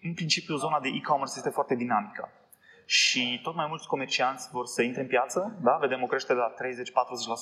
în 0.02 0.14
principiu, 0.14 0.56
zona 0.56 0.80
de 0.80 0.90
e-commerce 0.94 1.34
este 1.38 1.50
foarte 1.50 1.76
dinamică 1.76 2.32
și 2.86 3.40
tot 3.44 3.56
mai 3.56 3.66
mulți 3.70 3.88
comercianți 3.88 4.50
vor 4.52 4.66
să 4.66 4.82
intre 4.82 5.02
în 5.02 5.08
piață, 5.08 5.58
da? 5.62 5.78
vedem 5.82 6.04
o 6.04 6.06
creștere 6.06 6.40
de 6.40 6.46
la 6.46 6.54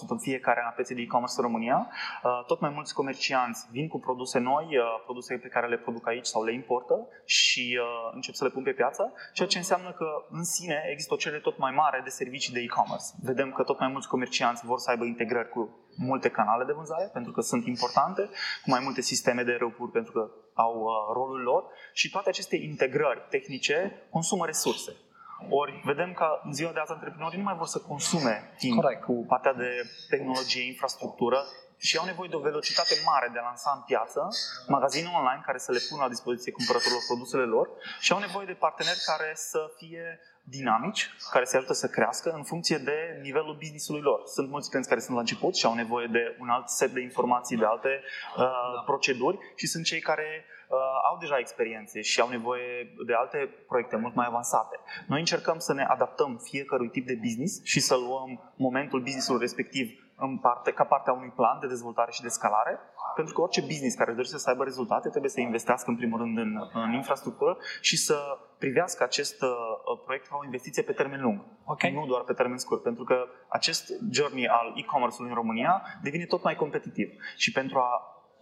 30-40% 0.06 0.10
în 0.10 0.20
fiecare 0.20 0.60
an 0.60 0.68
a 0.68 0.70
pieței 0.70 0.96
de 0.96 1.02
e-commerce 1.02 1.34
în 1.38 1.44
România. 1.44 1.88
Uh, 2.24 2.44
Tot 2.48 2.60
mai 2.60 2.70
mulți 2.70 2.94
comercianți 2.94 3.68
vin 3.72 3.88
cu 3.88 4.00
produse 4.00 4.40
noi, 4.40 4.66
uh, 4.78 4.84
produse 5.04 5.38
pe 5.38 5.48
care 5.48 5.68
le 5.68 5.78
produc 5.78 6.08
aici 6.08 6.26
sau 6.26 6.44
le 6.44 6.54
importă 6.54 7.08
și 7.26 7.80
uh, 7.82 8.12
încep 8.14 8.34
să 8.34 8.44
le 8.44 8.50
pun 8.50 8.64
pe 8.64 8.72
piață, 8.72 9.14
ceea 9.34 9.48
ce 9.48 9.58
înseamnă 9.58 9.92
că 9.92 10.08
în 10.30 10.44
sine 10.44 10.84
există 10.92 11.14
o 11.14 11.18
cerere 11.18 11.42
tot 11.42 11.58
mai 11.58 11.72
mare 11.72 12.02
de 12.04 12.10
servicii 12.10 12.54
de 12.54 12.60
e-commerce. 12.60 13.06
Vedem 13.22 13.52
că 13.52 13.64
tot 13.64 13.80
mai 13.80 13.88
mulți 13.88 14.08
comercianți 14.08 14.66
vor 14.66 14.80
să 14.80 14.90
aibă 14.90 15.06
integrări 15.06 15.50
cu 15.50 15.82
multe 15.96 16.30
canale 16.30 16.64
de 16.64 16.72
vânzare, 16.72 17.10
pentru 17.14 17.32
că 17.32 17.42
sunt 17.42 17.66
importante, 17.66 18.22
cu 18.64 18.70
mai 18.70 18.80
multe 18.84 19.02
sisteme 19.02 19.44
de 19.44 19.56
răpuri, 19.60 19.92
pentru 19.92 20.12
că 20.12 20.32
au 20.54 20.74
uh, 20.76 20.92
rolul 21.14 21.42
lor 21.42 21.64
și 21.94 22.10
toate 22.10 22.30
aceste 22.30 22.56
integrări 22.56 23.26
tehnice 23.30 24.08
consumă 24.10 24.46
resurse. 24.46 24.92
Ori 25.50 25.82
vedem 25.84 26.14
că 26.14 26.28
în 26.44 26.54
ziua 26.54 26.72
de 26.72 26.80
azi 26.80 26.92
antreprenorii 26.92 27.38
nu 27.38 27.44
mai 27.44 27.56
vor 27.56 27.68
să 27.68 27.80
consume 27.80 28.54
timp 28.58 28.82
Corect. 28.82 29.04
cu 29.04 29.26
partea 29.28 29.54
de 29.54 29.70
tehnologie, 30.10 30.66
infrastructură 30.66 31.46
și 31.78 31.98
au 31.98 32.06
nevoie 32.06 32.30
de 32.30 32.36
o 32.36 32.48
velocitate 32.50 32.96
mare 33.06 33.30
de 33.34 33.40
a 33.40 33.42
lansa 33.42 33.72
în 33.76 33.82
piață 33.82 34.28
magazine 34.68 35.10
online 35.20 35.42
care 35.46 35.58
să 35.58 35.72
le 35.72 35.82
pună 35.90 36.02
la 36.02 36.10
dispoziție 36.10 36.52
cumpărătorilor 36.52 37.04
produsele 37.08 37.44
lor 37.44 37.68
și 38.00 38.12
au 38.12 38.20
nevoie 38.20 38.46
de 38.46 38.62
parteneri 38.66 39.04
care 39.06 39.32
să 39.36 39.62
fie 39.78 40.20
dinamici, 40.44 41.10
care 41.32 41.46
se 41.46 41.58
ajută 41.58 41.74
să 41.74 41.88
crească 41.88 42.32
în 42.32 42.44
funcție 42.44 42.78
de 42.78 43.20
nivelul 43.22 43.56
business-ului 43.60 44.02
lor. 44.02 44.22
Sunt 44.26 44.50
mulți 44.50 44.68
clienți 44.68 44.90
care 44.90 45.02
sunt 45.02 45.14
la 45.14 45.20
început 45.20 45.56
și 45.56 45.66
au 45.66 45.74
nevoie 45.74 46.08
de 46.08 46.38
un 46.40 46.50
alt 46.50 46.70
set 46.70 46.92
de 46.92 47.02
informații, 47.02 47.58
de 47.58 47.66
alte 47.66 48.02
uh, 48.38 48.46
proceduri 48.86 49.38
și 49.56 49.68
sunt 49.68 49.86
cei 49.86 50.00
care 50.00 50.46
uh, 50.70 50.78
au 51.10 51.18
deja 51.20 51.38
experiențe 51.38 52.02
și 52.02 52.20
au 52.20 52.30
nevoie 52.30 52.94
de 53.06 53.14
alte 53.14 53.38
proiecte 53.68 53.96
mult 53.96 54.16
mai 54.16 54.26
avansate. 54.30 54.80
Noi 55.08 55.20
încercăm 55.20 55.58
să 55.60 55.74
ne 55.74 55.84
adaptăm 55.84 56.40
fiecărui 56.44 56.90
tip 56.90 57.06
de 57.06 57.20
business 57.22 57.64
și 57.64 57.80
să 57.80 57.96
luăm 57.96 58.54
momentul 58.56 59.00
business-ului 59.02 59.42
respectiv 59.42 60.12
în 60.16 60.38
parte, 60.38 60.72
ca 60.72 60.84
parte 60.84 61.10
a 61.10 61.14
unui 61.14 61.34
plan 61.36 61.60
de 61.60 61.68
dezvoltare 61.68 62.12
și 62.12 62.22
de 62.22 62.28
scalare, 62.28 62.80
pentru 63.16 63.34
că 63.34 63.42
orice 63.42 63.62
business 63.62 63.96
care 63.96 64.12
dorește 64.12 64.38
să 64.38 64.50
aibă 64.50 64.64
rezultate 64.64 65.10
trebuie 65.10 65.32
să 65.32 65.40
investească 65.40 65.90
în 65.90 65.96
primul 65.96 66.20
rând 66.20 66.38
în, 66.38 66.52
în 66.74 66.94
infrastructură 66.94 67.58
și 67.82 67.98
să 67.98 68.18
privească 68.64 69.04
acest 69.04 69.42
uh, 69.42 69.50
proiect 70.06 70.28
ca 70.28 70.36
o 70.42 70.46
investiție 70.46 70.84
pe 70.84 70.92
termen 71.00 71.22
lung, 71.22 71.40
Ok. 71.66 71.84
nu 71.84 72.06
doar 72.06 72.24
pe 72.24 72.34
termen 72.34 72.58
scurt, 72.58 72.82
pentru 72.84 73.04
că 73.04 73.18
acest 73.48 73.84
journey 74.12 74.48
al 74.48 74.68
e-commerce-ului 74.76 75.32
în 75.32 75.38
România 75.42 75.74
devine 76.02 76.26
tot 76.26 76.44
mai 76.44 76.56
competitiv 76.56 77.10
și 77.36 77.52
pentru 77.52 77.78
a 77.78 77.90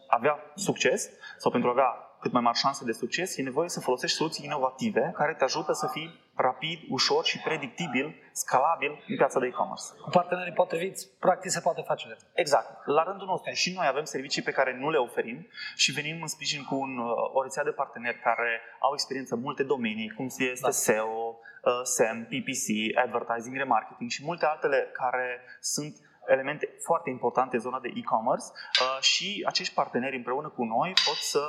avea 0.08 0.36
succes 0.56 1.10
sau 1.38 1.52
pentru 1.52 1.70
a 1.70 1.72
avea 1.72 1.90
cât 2.22 2.32
mai 2.32 2.42
mari 2.42 2.58
șanse 2.58 2.86
de 2.86 2.92
succes, 2.92 3.38
e 3.38 3.42
nevoie 3.42 3.70
să 3.70 3.80
folosești 3.80 4.18
soluții 4.18 4.46
inovative 4.46 5.12
care 5.14 5.34
te 5.34 5.44
ajută 5.44 5.74
să 5.74 5.88
fii 5.92 6.29
rapid, 6.42 6.80
ușor 6.90 7.26
și 7.26 7.40
predictibil, 7.40 8.16
scalabil 8.32 8.92
în 9.08 9.16
piața 9.16 9.40
de 9.40 9.46
e-commerce. 9.46 9.84
Cu 10.02 10.10
partenerii 10.10 10.54
potriviți, 10.54 11.10
practic 11.20 11.52
se 11.52 11.60
poate 11.60 11.82
face. 11.82 12.18
Exact. 12.34 12.86
La 12.86 13.04
rândul 13.04 13.28
nostru 13.28 13.54
și 13.54 13.74
noi 13.74 13.88
avem 13.88 14.04
servicii 14.04 14.42
pe 14.42 14.52
care 14.52 14.78
nu 14.78 14.90
le 14.90 14.98
oferim 14.98 15.48
și 15.76 15.92
venim 15.92 16.22
în 16.22 16.28
sprijin 16.28 16.64
cu 16.64 16.76
un, 16.76 16.98
uh, 16.98 17.38
o 17.38 17.42
rețea 17.42 17.64
de 17.64 17.72
parteneri 17.72 18.20
care 18.20 18.62
au 18.80 18.94
experiență 18.94 19.36
în 19.36 19.42
multe 19.42 19.64
domenii, 19.64 20.10
cum 20.10 20.26
este 20.26 20.60
Da. 20.62 20.70
SEO, 20.70 21.40
uh, 21.64 21.82
SEM, 21.84 22.24
PPC, 22.32 22.66
advertising, 23.06 23.56
remarketing 23.56 24.10
și 24.10 24.26
multe 24.26 24.46
altele 24.46 24.90
care 24.94 25.42
sunt 25.60 25.96
elemente 26.28 26.76
foarte 26.84 27.10
importante 27.10 27.56
în 27.56 27.62
zona 27.62 27.80
de 27.80 27.92
e-commerce 27.96 28.46
uh, 28.52 29.02
și 29.02 29.44
acești 29.48 29.74
parteneri 29.74 30.16
împreună 30.16 30.50
cu 30.50 30.64
noi 30.64 30.94
pot 31.06 31.16
să 31.16 31.42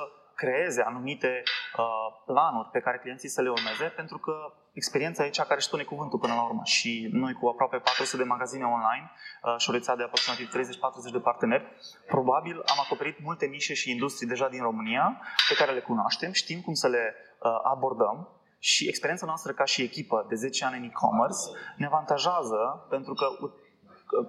creeze 0.42 0.80
anumite 0.82 1.42
uh, 1.42 2.08
planuri 2.26 2.68
pe 2.72 2.80
care 2.80 2.98
clienții 2.98 3.28
să 3.36 3.40
le 3.42 3.50
urmeze, 3.50 3.86
pentru 4.00 4.18
că 4.18 4.34
experiența 4.72 5.24
e 5.24 5.30
cea 5.38 5.48
care 5.50 5.60
își 5.60 5.66
spune 5.66 5.82
cuvântul 5.82 6.18
până 6.18 6.34
la 6.34 6.42
urmă. 6.42 6.62
Și 6.64 7.08
noi 7.12 7.32
cu 7.32 7.46
aproape 7.48 7.76
400 7.76 8.22
de 8.22 8.28
magazine 8.28 8.64
online 8.64 9.06
uh, 9.10 9.54
și 9.58 9.70
o 9.70 9.72
rețea 9.72 9.96
de 9.96 10.02
aproximativ 10.02 10.46
30-40 10.48 11.12
de 11.12 11.18
parteneri, 11.28 11.64
probabil 12.06 12.56
am 12.72 12.78
acoperit 12.84 13.16
multe 13.22 13.46
nișe 13.46 13.74
și 13.74 13.90
industrii 13.90 14.28
deja 14.28 14.48
din 14.48 14.62
România, 14.62 15.20
pe 15.48 15.54
care 15.54 15.72
le 15.72 15.80
cunoaștem, 15.80 16.32
știm 16.32 16.60
cum 16.60 16.74
să 16.74 16.88
le 16.88 17.14
uh, 17.14 17.50
abordăm 17.62 18.28
și 18.58 18.88
experiența 18.88 19.26
noastră 19.26 19.52
ca 19.52 19.64
și 19.64 19.82
echipă 19.82 20.26
de 20.28 20.34
10 20.34 20.64
ani 20.64 20.76
în 20.76 20.84
e-commerce 20.84 21.42
ne 21.76 21.86
avantajează 21.86 22.86
pentru 22.88 23.14
că 23.14 23.26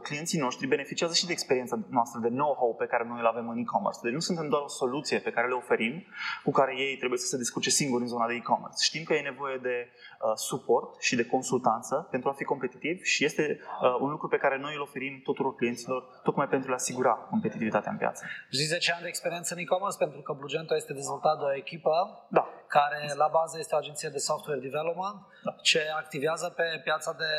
clienții 0.08 0.40
noștri 0.40 0.68
beneficiază 0.68 1.14
și 1.14 1.26
de 1.26 1.32
experiența 1.32 1.80
noastră, 1.90 2.20
de 2.20 2.28
know-how 2.28 2.76
pe 2.76 2.86
care 2.86 3.04
noi 3.08 3.20
îl 3.20 3.26
avem 3.26 3.50
în 3.50 3.58
e-commerce. 3.58 4.00
Deci 4.04 4.14
nu 4.14 4.20
suntem 4.20 4.48
doar 4.50 4.62
o 4.62 4.68
soluție 4.68 5.18
pe 5.20 5.32
care 5.32 5.48
le 5.48 5.54
oferim, 5.54 6.06
cu 6.44 6.52
care 6.52 6.74
ei 6.78 6.98
trebuie 6.98 7.20
să 7.20 7.28
se 7.28 7.38
descurce 7.38 7.70
singuri 7.70 8.02
în 8.02 8.08
zona 8.08 8.28
de 8.28 8.34
e-commerce. 8.34 8.84
Știm 8.90 9.04
că 9.04 9.14
e 9.14 9.22
nevoie 9.22 9.58
de 9.58 9.76
uh, 9.88 10.32
suport 10.36 11.02
și 11.02 11.16
de 11.16 11.26
consultanță 11.26 12.08
pentru 12.12 12.30
a 12.30 12.34
fi 12.34 12.44
competitiv 12.44 13.04
și 13.04 13.26
este 13.26 13.60
uh, 13.60 13.96
un 14.00 14.10
lucru 14.10 14.28
pe 14.28 14.38
care 14.38 14.58
noi 14.58 14.74
îl 14.76 14.82
oferim 14.82 15.22
tuturor 15.24 15.56
clienților, 15.56 16.02
tocmai 16.24 16.48
pentru 16.48 16.72
a 16.72 16.74
asigura 16.74 17.14
competitivitatea 17.34 17.92
în 17.92 17.98
piață. 17.98 18.26
Și 18.52 18.66
10 18.66 18.92
ani 18.92 19.02
de 19.02 19.08
experiență 19.08 19.54
în 19.54 19.60
e-commerce 19.60 19.98
pentru 19.98 20.22
că 20.22 20.34
Blugento 20.34 20.76
este 20.76 20.94
dezvoltat 20.94 21.38
de 21.38 21.44
o 21.44 21.56
echipă 21.56 21.94
Da, 22.30 22.46
care 22.78 23.02
la 23.24 23.28
bază 23.38 23.56
este 23.60 23.76
o 23.76 23.78
agenție 23.78 24.10
de 24.10 24.18
software 24.18 24.60
development 24.60 25.20
Da. 25.44 25.52
ce 25.70 25.82
activează 26.02 26.48
pe 26.60 26.68
piața 26.84 27.12
de 27.24 27.32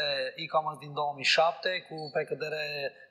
e-commerce 0.43 0.85
din 0.85 0.93
2007 0.93 1.87
cu 1.89 1.97
precădere 2.13 2.65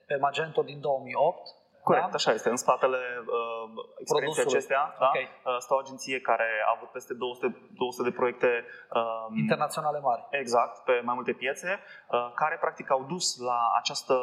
pe 0.09 0.15
Magento 0.15 0.61
din 0.61 0.79
2008 0.81 1.47
Corect, 1.83 2.09
da? 2.09 2.15
așa 2.15 2.31
este. 2.31 2.49
În 2.49 2.55
spatele 2.65 2.97
uh, 2.97 3.85
experienței 3.99 4.43
acestea 4.47 4.95
da? 4.99 5.05
okay. 5.07 5.27
uh, 5.45 5.57
stă 5.59 5.73
o 5.73 5.77
agenție 5.77 6.19
care 6.29 6.47
a 6.67 6.73
avut 6.75 6.89
peste 6.89 7.13
200, 7.13 7.45
200 7.73 8.09
de 8.09 8.15
proiecte 8.15 8.65
uh, 8.93 9.37
internaționale 9.43 9.99
mari. 9.99 10.27
Exact, 10.29 10.83
pe 10.83 11.01
mai 11.03 11.15
multe 11.15 11.33
piețe, 11.33 11.79
uh, 11.79 12.31
care 12.35 12.57
practic 12.65 12.91
au 12.91 13.03
dus 13.13 13.37
la 13.37 13.59
această 13.79 14.15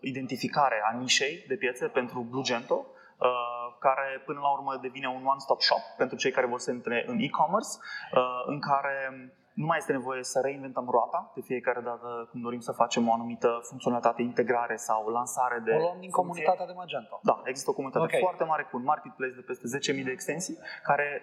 identificare 0.00 0.82
a 0.84 0.96
nișei 0.96 1.44
de 1.48 1.54
piețe 1.54 1.86
pentru 1.88 2.20
Blugento, 2.30 2.74
uh, 2.74 3.01
care 3.86 4.22
până 4.26 4.40
la 4.40 4.50
urmă 4.56 4.72
devine 4.86 5.08
un 5.08 5.24
one-stop 5.32 5.60
shop 5.60 5.84
pentru 5.96 6.16
cei 6.16 6.30
care 6.30 6.46
vor 6.46 6.58
să 6.58 6.70
intre 6.70 7.04
în 7.06 7.18
e-commerce, 7.26 7.72
uh, 7.78 8.42
în 8.46 8.58
care 8.60 8.96
nu 9.54 9.66
mai 9.66 9.78
este 9.78 9.92
nevoie 9.92 10.22
să 10.22 10.40
reinventăm 10.40 10.86
roata 10.90 11.32
de 11.34 11.40
fiecare 11.40 11.80
dată 11.80 12.28
când 12.30 12.42
dorim 12.42 12.60
să 12.60 12.72
facem 12.72 13.08
o 13.08 13.12
anumită 13.12 13.60
funcționalitate, 13.62 14.22
integrare 14.22 14.76
sau 14.76 15.08
lansare 15.08 15.58
de. 15.64 15.72
O 15.72 15.78
luăm 15.78 16.00
din 16.00 16.10
comunitatea 16.10 16.66
de 16.66 16.72
Magento. 16.72 17.20
Da, 17.22 17.42
există 17.44 17.70
o 17.70 17.72
comunitate 17.74 18.04
okay. 18.04 18.20
foarte 18.20 18.44
mare 18.44 18.62
cu 18.70 18.76
un 18.76 18.82
marketplace 18.82 19.34
de 19.34 19.44
peste 19.50 19.92
10.000 19.94 20.04
de 20.04 20.10
extensii 20.10 20.58
care 20.82 21.22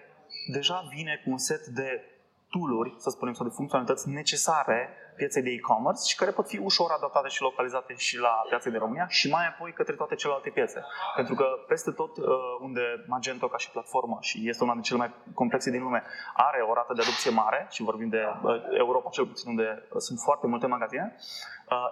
deja 0.52 0.88
vine 0.94 1.20
cu 1.24 1.30
un 1.30 1.38
set 1.38 1.66
de 1.66 1.88
tooluri, 2.50 2.94
să 2.98 3.10
spunem, 3.10 3.34
sau 3.34 3.46
de 3.46 3.52
funcționalități 3.54 4.08
necesare 4.08 4.78
pieței 5.16 5.42
de 5.42 5.50
e-commerce 5.50 6.02
și 6.10 6.16
care 6.16 6.30
pot 6.30 6.46
fi 6.48 6.58
ușor 6.58 6.90
adaptate 6.90 7.28
și 7.28 7.42
localizate 7.42 7.94
și 7.94 8.18
la 8.18 8.34
piața 8.48 8.70
de 8.70 8.78
România 8.78 9.06
și 9.08 9.30
mai 9.30 9.46
apoi 9.46 9.72
către 9.72 9.94
toate 9.94 10.14
celelalte 10.14 10.50
piețe. 10.50 10.84
Pentru 11.14 11.34
că 11.34 11.46
peste 11.68 11.90
tot 11.90 12.16
uh, 12.16 12.24
unde 12.60 12.80
Magento 13.06 13.48
ca 13.48 13.56
și 13.56 13.70
platformă 13.70 14.18
și 14.20 14.48
este 14.48 14.64
una 14.64 14.72
din 14.72 14.82
cele 14.82 14.98
mai 14.98 15.14
complexe 15.34 15.70
din 15.70 15.82
lume, 15.82 16.02
are 16.34 16.60
o 16.70 16.72
rată 16.74 16.92
de 16.94 17.02
adopție 17.02 17.30
mare 17.30 17.66
și 17.70 17.82
vorbim 17.82 18.08
de 18.08 18.22
uh, 18.42 18.50
Europa 18.78 19.10
cel 19.10 19.26
puțin 19.26 19.50
unde 19.50 19.68
uh, 19.90 19.96
sunt 19.98 20.18
foarte 20.18 20.46
multe 20.46 20.66
magazine, 20.66 21.16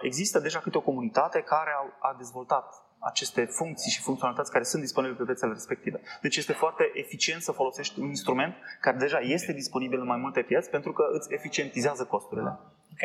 există 0.01 0.39
deja 0.39 0.59
câte 0.59 0.77
o 0.77 0.81
comunitate 0.81 1.41
care 1.41 1.71
a 1.99 2.13
dezvoltat 2.17 2.88
aceste 2.99 3.45
funcții 3.45 3.91
și 3.91 4.01
funcționalități 4.01 4.51
care 4.51 4.63
sunt 4.63 4.81
disponibile 4.81 5.19
pe 5.19 5.25
piețele 5.25 5.53
respective. 5.53 6.01
Deci 6.21 6.37
este 6.37 6.53
foarte 6.53 6.91
eficient 6.93 7.41
să 7.41 7.51
folosești 7.51 7.99
un 7.99 8.07
instrument 8.07 8.55
care 8.81 8.97
deja 8.97 9.19
este 9.19 9.53
disponibil 9.53 9.99
în 9.99 10.07
mai 10.07 10.17
multe 10.17 10.41
piețe 10.41 10.69
pentru 10.69 10.91
că 10.93 11.03
îți 11.11 11.33
eficientizează 11.33 12.05
costurile. 12.05 12.49
Ok. 12.91 13.03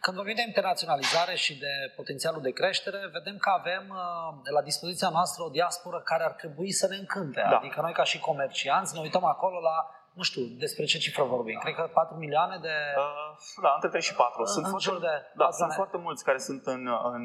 Când 0.00 0.16
vorbim 0.16 0.34
de 0.34 0.44
internaționalizare 0.46 1.34
și 1.34 1.58
de 1.58 1.92
potențialul 1.96 2.42
de 2.42 2.50
creștere, 2.50 2.98
vedem 3.12 3.36
că 3.36 3.50
avem 3.50 3.84
uh, 3.88 4.50
la 4.52 4.62
dispoziția 4.62 5.08
noastră 5.08 5.42
o 5.44 5.48
diasporă 5.48 6.00
care 6.04 6.24
ar 6.24 6.32
trebui 6.32 6.72
să 6.72 6.86
ne 6.86 6.96
încânte. 6.96 7.40
Da. 7.50 7.56
Adică 7.56 7.80
noi 7.80 7.92
ca 7.92 8.04
și 8.04 8.18
comercianți 8.18 8.94
ne 8.94 9.00
uităm 9.00 9.24
acolo 9.24 9.60
la 9.60 9.99
nu 10.20 10.26
știu, 10.30 10.42
despre 10.64 10.84
ce 10.84 10.98
cifră 11.04 11.24
vorbim? 11.36 11.58
Cred 11.64 11.74
că 11.74 11.84
4 11.94 12.16
milioane 12.24 12.56
de... 12.66 12.74
Uh, 13.04 13.30
da, 13.64 13.72
între 13.74 13.88
3 13.88 14.00
și 14.08 14.14
4. 14.14 14.44
Sunt, 14.44 14.64
în 14.64 14.70
foarte, 14.70 15.06
de 15.06 15.14
da, 15.42 15.48
sunt 15.50 15.72
foarte 15.80 15.98
mulți 16.04 16.24
care 16.28 16.38
sunt 16.48 16.62
în, 16.76 16.82
în 17.16 17.24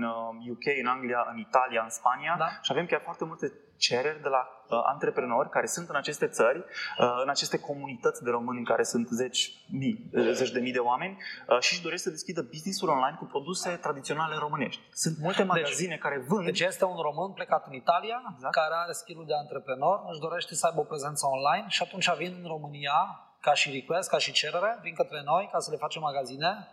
UK, 0.53 0.65
uh, 0.71 0.79
în 0.81 0.87
Anglia, 0.95 1.21
în 1.31 1.37
Italia, 1.47 1.81
în 1.87 1.93
Spania 1.99 2.33
da. 2.43 2.49
și 2.65 2.71
avem 2.73 2.85
chiar 2.85 3.01
foarte 3.07 3.25
multe 3.29 3.47
cereri 3.77 4.21
de 4.21 4.27
la 4.27 4.47
uh, 4.69 4.79
antreprenori 4.85 5.49
care 5.49 5.65
sunt 5.65 5.89
în 5.89 5.95
aceste 5.95 6.27
țări, 6.27 6.57
uh, 6.57 7.21
în 7.23 7.29
aceste 7.29 7.59
comunități 7.59 8.23
de 8.23 8.29
români 8.29 8.57
în 8.57 8.63
care 8.63 8.83
sunt 8.83 9.07
zeci, 9.07 9.51
mii, 9.69 10.09
uh, 10.13 10.29
zeci 10.31 10.51
de 10.51 10.59
mii 10.59 10.71
de 10.71 10.79
oameni 10.79 11.17
uh, 11.47 11.59
și 11.59 11.73
își 11.73 11.81
doresc 11.81 12.03
să 12.03 12.09
deschidă 12.09 12.41
business-uri 12.41 12.91
online 12.91 13.15
cu 13.19 13.25
produse 13.25 13.69
tradiționale 13.69 14.35
românești. 14.39 14.81
Sunt 14.93 15.17
multe 15.19 15.41
deci, 15.41 15.47
magazine 15.47 15.89
deci, 15.89 15.99
care 15.99 16.25
vând. 16.27 16.45
Deci 16.45 16.59
este 16.59 16.85
un 16.85 16.97
român 17.01 17.31
plecat 17.31 17.67
în 17.67 17.73
Italia, 17.73 18.17
exact. 18.35 18.53
care 18.53 18.73
are 18.83 18.91
skill 18.91 19.23
de 19.27 19.33
antreprenor, 19.33 20.03
își 20.11 20.19
dorește 20.19 20.55
să 20.55 20.65
aibă 20.65 20.79
o 20.79 20.83
prezență 20.83 21.25
online 21.27 21.65
și 21.67 21.83
atunci 21.83 22.15
vin 22.17 22.33
în 22.41 22.47
România 22.47 23.19
ca 23.39 23.53
și 23.53 23.71
request, 23.71 24.09
ca 24.09 24.17
și 24.17 24.31
cerere, 24.31 24.79
vin 24.81 24.93
către 24.93 25.21
noi 25.25 25.49
ca 25.51 25.59
să 25.59 25.71
le 25.71 25.77
facem 25.77 26.01
magazine. 26.01 26.67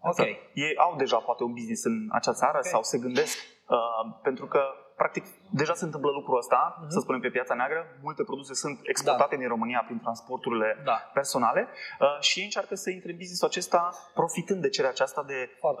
Ok. 0.00 0.18
Exact. 0.18 0.40
Ei 0.54 0.76
au 0.76 0.96
deja 0.96 1.16
poate 1.16 1.42
un 1.42 1.52
business 1.52 1.84
în 1.84 2.08
acea 2.10 2.32
țară 2.32 2.58
okay. 2.58 2.70
sau 2.70 2.82
se 2.82 2.98
gândesc 2.98 3.36
uh, 3.66 4.18
pentru 4.22 4.46
că 4.46 4.62
practic, 5.00 5.24
deja 5.50 5.74
se 5.74 5.84
întâmplă 5.84 6.10
lucrul 6.10 6.38
ăsta, 6.38 6.60
uh-huh. 6.60 6.88
să 6.94 6.98
spunem, 7.00 7.20
pe 7.20 7.28
piața 7.28 7.54
neagră. 7.54 7.80
Multe 8.02 8.22
produse 8.22 8.54
sunt 8.54 8.78
exportate 8.82 9.34
da. 9.34 9.40
din 9.40 9.48
România 9.48 9.82
prin 9.86 9.98
transporturile 9.98 10.68
da. 10.84 10.96
personale 11.18 11.62
uh, 11.68 12.20
și 12.20 12.38
ei 12.38 12.44
încearcă 12.44 12.74
să 12.74 12.90
intre 12.90 13.10
în 13.10 13.16
business 13.16 13.42
acesta 13.42 13.80
profitând 14.14 14.60
de 14.62 14.68
cererea 14.68 14.94
aceasta 14.94 15.22
de 15.22 15.38
uh, 15.62 15.72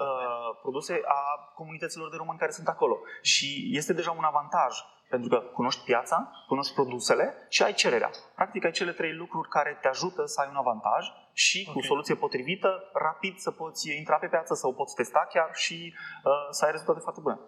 produse 0.62 0.94
a 1.04 1.20
comunităților 1.54 2.10
de 2.10 2.16
români 2.16 2.38
care 2.38 2.50
sunt 2.50 2.68
acolo. 2.68 2.96
Și 3.22 3.70
este 3.72 3.92
deja 3.92 4.10
un 4.10 4.24
avantaj 4.24 4.72
pentru 5.08 5.28
că 5.28 5.36
cunoști 5.58 5.84
piața, 5.84 6.30
cunoști 6.46 6.74
produsele 6.74 7.46
și 7.48 7.62
ai 7.62 7.72
cererea. 7.72 8.10
Practic 8.34 8.64
ai 8.64 8.70
cele 8.70 8.92
trei 8.92 9.12
lucruri 9.12 9.48
care 9.48 9.78
te 9.80 9.88
ajută 9.88 10.24
să 10.24 10.40
ai 10.40 10.48
un 10.50 10.56
avantaj 10.56 11.06
și 11.32 11.58
okay. 11.68 11.74
cu 11.74 11.86
soluție 11.86 12.14
potrivită, 12.14 12.90
rapid 12.92 13.38
să 13.38 13.50
poți 13.50 13.96
intra 13.96 14.16
pe 14.16 14.26
piață, 14.26 14.54
să 14.54 14.66
o 14.66 14.72
poți 14.72 14.94
testa 14.94 15.26
chiar 15.32 15.50
și 15.52 15.94
uh, 16.24 16.32
să 16.50 16.64
ai 16.64 16.70
rezultate 16.70 17.00
foarte 17.00 17.20
bune. 17.20 17.38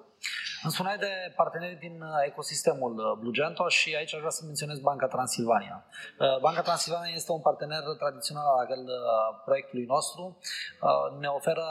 Îmi 0.63 0.73
spuneai 0.73 0.99
de 0.99 1.33
parteneri 1.37 1.77
din 1.87 2.03
uh, 2.03 2.09
ecosistemul 2.27 2.95
uh, 2.99 3.19
Blugento 3.21 3.69
și 3.69 3.95
aici 3.97 4.15
aș 4.15 4.19
vrea 4.19 4.31
să 4.39 4.45
menționez 4.45 4.79
Banca 4.79 5.07
Transilvania. 5.07 5.85
Uh, 6.19 6.39
Banca 6.41 6.63
Transilvania 6.63 7.13
este 7.15 7.33
un 7.33 7.41
partener 7.41 7.83
tradițional 7.99 8.47
al 8.59 8.85
proiectului 9.45 9.85
nostru. 9.85 10.39
Ne 11.19 11.29
oferă 11.29 11.65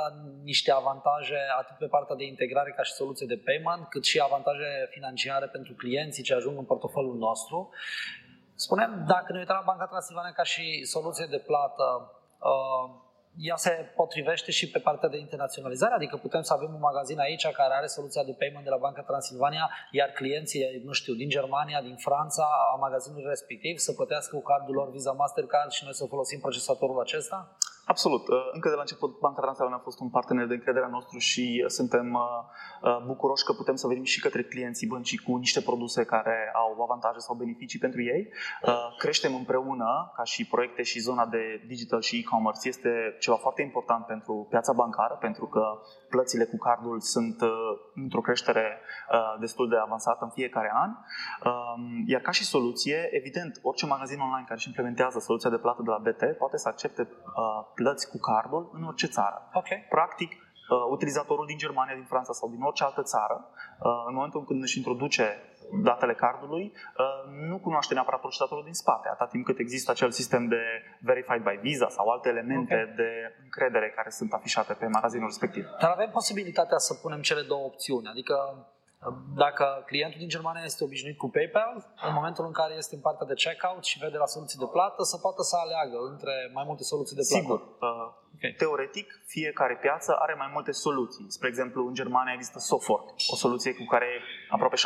niște 0.44 0.72
avantaje 0.72 1.40
atât 1.60 1.78
pe 1.78 1.86
partea 1.86 2.16
de 2.16 2.26
integrare 2.26 2.72
ca 2.76 2.84
și 2.84 2.92
soluție 2.92 3.26
de 3.28 3.42
payment, 3.46 3.90
cât 3.90 4.06
și 4.06 4.20
avantaje 4.20 4.88
financiare 4.90 5.48
pentru 5.48 5.74
clienții 5.74 6.24
ce 6.24 6.34
ajung 6.34 6.58
în 6.58 6.66
portofoliul 6.66 7.18
nostru. 7.18 7.70
Spunem, 8.56 9.04
dacă 9.08 9.32
ne 9.32 9.40
uităm 9.40 9.56
la 9.56 9.72
Banca 9.72 9.86
Transilvania 9.86 10.32
ca 10.32 10.44
și 10.44 10.84
soluție 10.84 11.26
de 11.30 11.38
plată, 11.38 12.12
ea 13.42 13.56
se 13.56 13.92
potrivește 13.96 14.52
și 14.52 14.70
pe 14.70 14.80
partea 14.80 15.10
de 15.10 15.18
internaționalizare, 15.18 15.94
adică 15.94 16.18
putem 16.18 16.42
să 16.42 16.54
avem 16.54 16.74
un 16.74 16.80
magazin 16.80 17.20
aici 17.20 17.48
care 17.48 17.74
are 17.74 17.86
soluția 17.86 18.24
de 18.24 18.36
payment 18.40 18.64
de 18.64 18.70
la 18.70 18.78
Banca 18.78 19.02
Transilvania, 19.02 19.70
iar 19.92 20.10
clienții, 20.10 20.82
nu 20.84 20.92
știu, 20.92 21.14
din 21.14 21.30
Germania, 21.30 21.82
din 21.82 21.96
Franța, 21.96 22.48
a 22.74 22.76
magazinului 22.76 23.26
respectiv 23.28 23.78
să 23.78 23.94
plătească 23.94 24.36
cu 24.36 24.42
cardul 24.42 24.76
lor 24.76 24.92
Visa 24.92 25.12
Mastercard 25.12 25.72
și 25.72 25.84
noi 25.84 25.94
să 25.94 26.06
folosim 26.06 26.40
procesatorul 26.40 27.00
acesta? 27.00 27.58
Absolut. 27.94 28.28
Uh, 28.28 28.38
încă 28.52 28.70
de 28.70 28.76
la 28.76 28.82
început, 28.82 29.20
Banca 29.20 29.42
Transilvania 29.42 29.80
a 29.80 29.88
fost 29.90 30.00
un 30.00 30.10
partener 30.10 30.46
de 30.48 30.54
încredere 30.54 30.86
a 30.86 30.96
nostru 30.98 31.18
și 31.18 31.64
suntem 31.68 32.14
uh, 32.14 32.22
uh, 32.82 33.06
bucuroși 33.06 33.44
că 33.44 33.54
putem 33.54 33.76
să 33.76 33.88
venim 33.88 34.04
și 34.04 34.20
către 34.20 34.44
clienții 34.44 34.88
băncii 34.88 35.18
cu 35.18 35.36
niște 35.36 35.62
produse 35.62 36.04
care 36.04 36.52
au 36.54 36.82
avantaje 36.82 37.20
sau 37.20 37.36
beneficii 37.36 37.80
pentru 37.80 38.02
ei. 38.02 38.34
Creștem 38.98 39.36
împreună, 39.36 40.12
ca 40.16 40.24
și 40.24 40.48
proiecte 40.48 40.84
și 40.84 41.00
zona 41.00 41.26
de 41.26 41.64
digital 41.68 42.02
și 42.02 42.18
e-commerce 42.18 42.68
este 42.68 42.90
ceva 43.20 43.36
foarte 43.36 43.62
important 43.62 44.06
pentru 44.06 44.48
piața 44.50 44.74
bancară, 44.74 45.18
pentru 45.20 45.46
că 45.46 45.64
plățile 46.10 46.46
cu 46.46 46.58
cardul 46.58 47.00
sunt 47.00 47.42
într-o 47.96 48.22
creștere 48.22 48.82
destul 49.40 49.70
de 49.70 49.78
avansată 49.78 50.24
în 50.24 50.30
fiecare 50.30 50.72
an. 50.74 50.90
Um, 50.90 52.04
iar 52.06 52.22
ca 52.22 52.32
și 52.32 52.46
soluție, 52.46 53.10
evident, 53.12 53.60
orice 53.62 53.86
magazin 53.86 54.20
online 54.20 54.44
care 54.48 54.60
își 54.60 54.68
implementează 54.68 55.20
soluția 55.20 55.50
de 55.50 55.58
plată 55.58 55.82
de 55.82 55.90
la 55.90 55.98
BT 55.98 56.38
poate 56.38 56.58
să 56.58 56.68
accepte 56.68 57.08
plăți 57.74 58.10
cu 58.10 58.18
cardul 58.18 58.70
în 58.74 58.84
orice 58.84 59.08
țară. 59.08 59.50
Okay. 59.54 59.86
Practic, 59.90 60.32
uh, 60.32 60.86
utilizatorul 60.90 61.46
din 61.46 61.58
Germania, 61.58 61.96
din 61.96 62.08
Franța 62.14 62.34
sau 62.34 62.50
din 62.50 62.62
orice 62.62 62.84
altă 62.84 63.04
țară, 63.14 63.38
uh, 63.80 64.04
în 64.08 64.14
momentul 64.14 64.44
când 64.46 64.64
își 64.64 64.78
introduce 64.78 65.26
datele 65.84 66.14
cardului, 66.14 66.74
uh, 66.74 67.48
nu 67.50 67.58
cunoaște 67.60 67.94
neapărat 67.94 68.20
procetatorul 68.20 68.64
din 68.64 68.74
spate, 68.74 69.08
atât 69.12 69.30
timp 69.30 69.46
cât 69.46 69.60
există 69.60 69.92
acel 69.92 70.12
sistem 70.12 70.48
de 70.48 70.62
verified 71.00 71.44
by 71.44 71.60
Visa 71.62 71.90
sau 71.90 72.08
alte 72.08 72.30
elemente 72.30 72.74
okay. 72.74 72.94
de 72.96 73.10
încredere 73.44 73.90
care 73.96 74.10
sunt 74.10 74.34
afișate 74.34 74.74
pe 74.74 74.88
magazinul 74.88 75.28
respectiv. 75.28 75.64
Dar 75.82 75.92
avem 75.92 76.10
posibilitatea 76.10 76.78
să 76.78 76.94
punem 76.94 77.22
cele 77.22 77.42
două 77.42 77.66
opțiuni, 77.66 78.08
adică 78.08 78.36
dacă 79.36 79.84
clientul 79.86 80.20
din 80.20 80.28
Germania 80.36 80.62
este 80.66 80.84
obișnuit 80.84 81.18
cu 81.18 81.30
PayPal, 81.30 81.76
în 82.08 82.14
momentul 82.14 82.46
în 82.46 82.52
care 82.52 82.74
este 82.74 82.96
în 82.96 83.02
partea 83.02 83.28
de 83.28 83.34
checkout 83.34 83.84
și 83.84 84.00
vede 84.00 84.18
la 84.18 84.26
soluții 84.26 84.60
de 84.60 84.70
plată, 84.72 85.04
să 85.04 85.18
poată 85.18 85.42
să 85.42 85.56
aleagă 85.64 85.98
între 86.12 86.34
mai 86.54 86.64
multe 86.68 86.84
soluții 86.84 87.16
de 87.16 87.26
plată. 87.30 87.44
Sigur. 87.44 87.60
Uh, 87.60 88.10
Okay. 88.40 88.56
Teoretic, 88.58 89.08
fiecare 89.26 89.78
piață 89.82 90.16
are 90.20 90.34
mai 90.34 90.50
multe 90.54 90.72
soluții. 90.72 91.26
Spre 91.28 91.48
exemplu, 91.48 91.88
în 91.88 91.94
Germania 91.94 92.34
există 92.34 92.60
Sofort, 92.60 93.08
o 93.34 93.36
soluție 93.36 93.74
cu 93.74 93.86
care 93.86 94.10
aproape 94.50 94.76
70% 94.76 94.80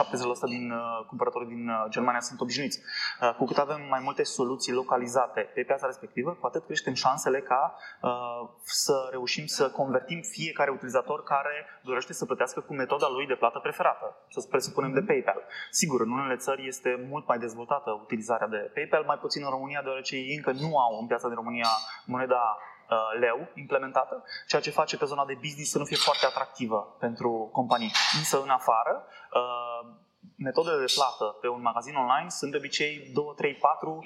din 0.55 0.71
uh, 0.71 1.05
cumpărătorii 1.07 1.47
din 1.47 1.69
uh, 1.69 1.85
Germania 1.89 2.19
sunt 2.19 2.41
obișnuiți. 2.41 2.79
Uh, 3.21 3.33
cu 3.37 3.45
cât 3.45 3.57
avem 3.57 3.81
mai 3.89 4.01
multe 4.03 4.23
soluții 4.23 4.73
localizate 4.73 5.41
pe 5.53 5.61
piața 5.61 5.85
respectivă, 5.85 6.31
cu 6.39 6.45
atât 6.45 6.65
creștem 6.65 6.93
șansele 6.93 7.39
ca 7.39 7.75
uh, 8.01 8.49
să 8.63 9.07
reușim 9.11 9.45
să 9.45 9.69
convertim 9.69 10.21
fiecare 10.21 10.71
utilizator 10.71 11.23
care 11.23 11.65
dorește 11.83 12.13
să 12.13 12.25
plătească 12.25 12.59
cu 12.59 12.73
metoda 12.73 13.07
lui 13.09 13.27
de 13.27 13.35
plată 13.35 13.59
preferată, 13.59 14.17
să 14.29 14.47
presupunem 14.49 14.93
de 14.93 15.01
PayPal. 15.01 15.41
Sigur, 15.69 16.01
în 16.01 16.11
unele 16.11 16.35
țări 16.35 16.67
este 16.67 17.05
mult 17.09 17.27
mai 17.27 17.37
dezvoltată 17.37 17.91
utilizarea 17.91 18.47
de 18.47 18.71
PayPal, 18.73 19.03
mai 19.05 19.17
puțin 19.17 19.41
în 19.43 19.49
România, 19.49 19.81
deoarece 19.81 20.15
ei 20.15 20.35
încă 20.35 20.51
nu 20.51 20.77
au 20.77 20.99
în 21.01 21.07
piața 21.07 21.27
din 21.27 21.35
România 21.35 21.67
moneda 22.05 22.41
Uh, 22.43 22.72
leu 23.19 23.47
implementată, 23.53 24.23
ceea 24.47 24.61
ce 24.61 24.71
face 24.71 24.97
pe 24.97 25.05
zona 25.05 25.25
de 25.25 25.37
business 25.41 25.71
să 25.71 25.77
nu 25.77 25.85
fie 25.85 25.97
foarte 25.97 26.25
atractivă 26.25 26.95
pentru 26.99 27.49
companii. 27.51 27.91
Însă 28.17 28.41
în 28.41 28.49
afară, 28.49 29.05
uh, 29.33 29.89
metodele 30.37 30.79
de 30.85 30.93
plată 30.95 31.37
pe 31.41 31.47
un 31.47 31.61
magazin 31.61 31.95
online 31.95 32.29
sunt 32.29 32.51
de 32.51 32.57
obicei 32.57 33.11
2, 33.13 33.33
3, 33.35 33.53
4, 33.53 34.05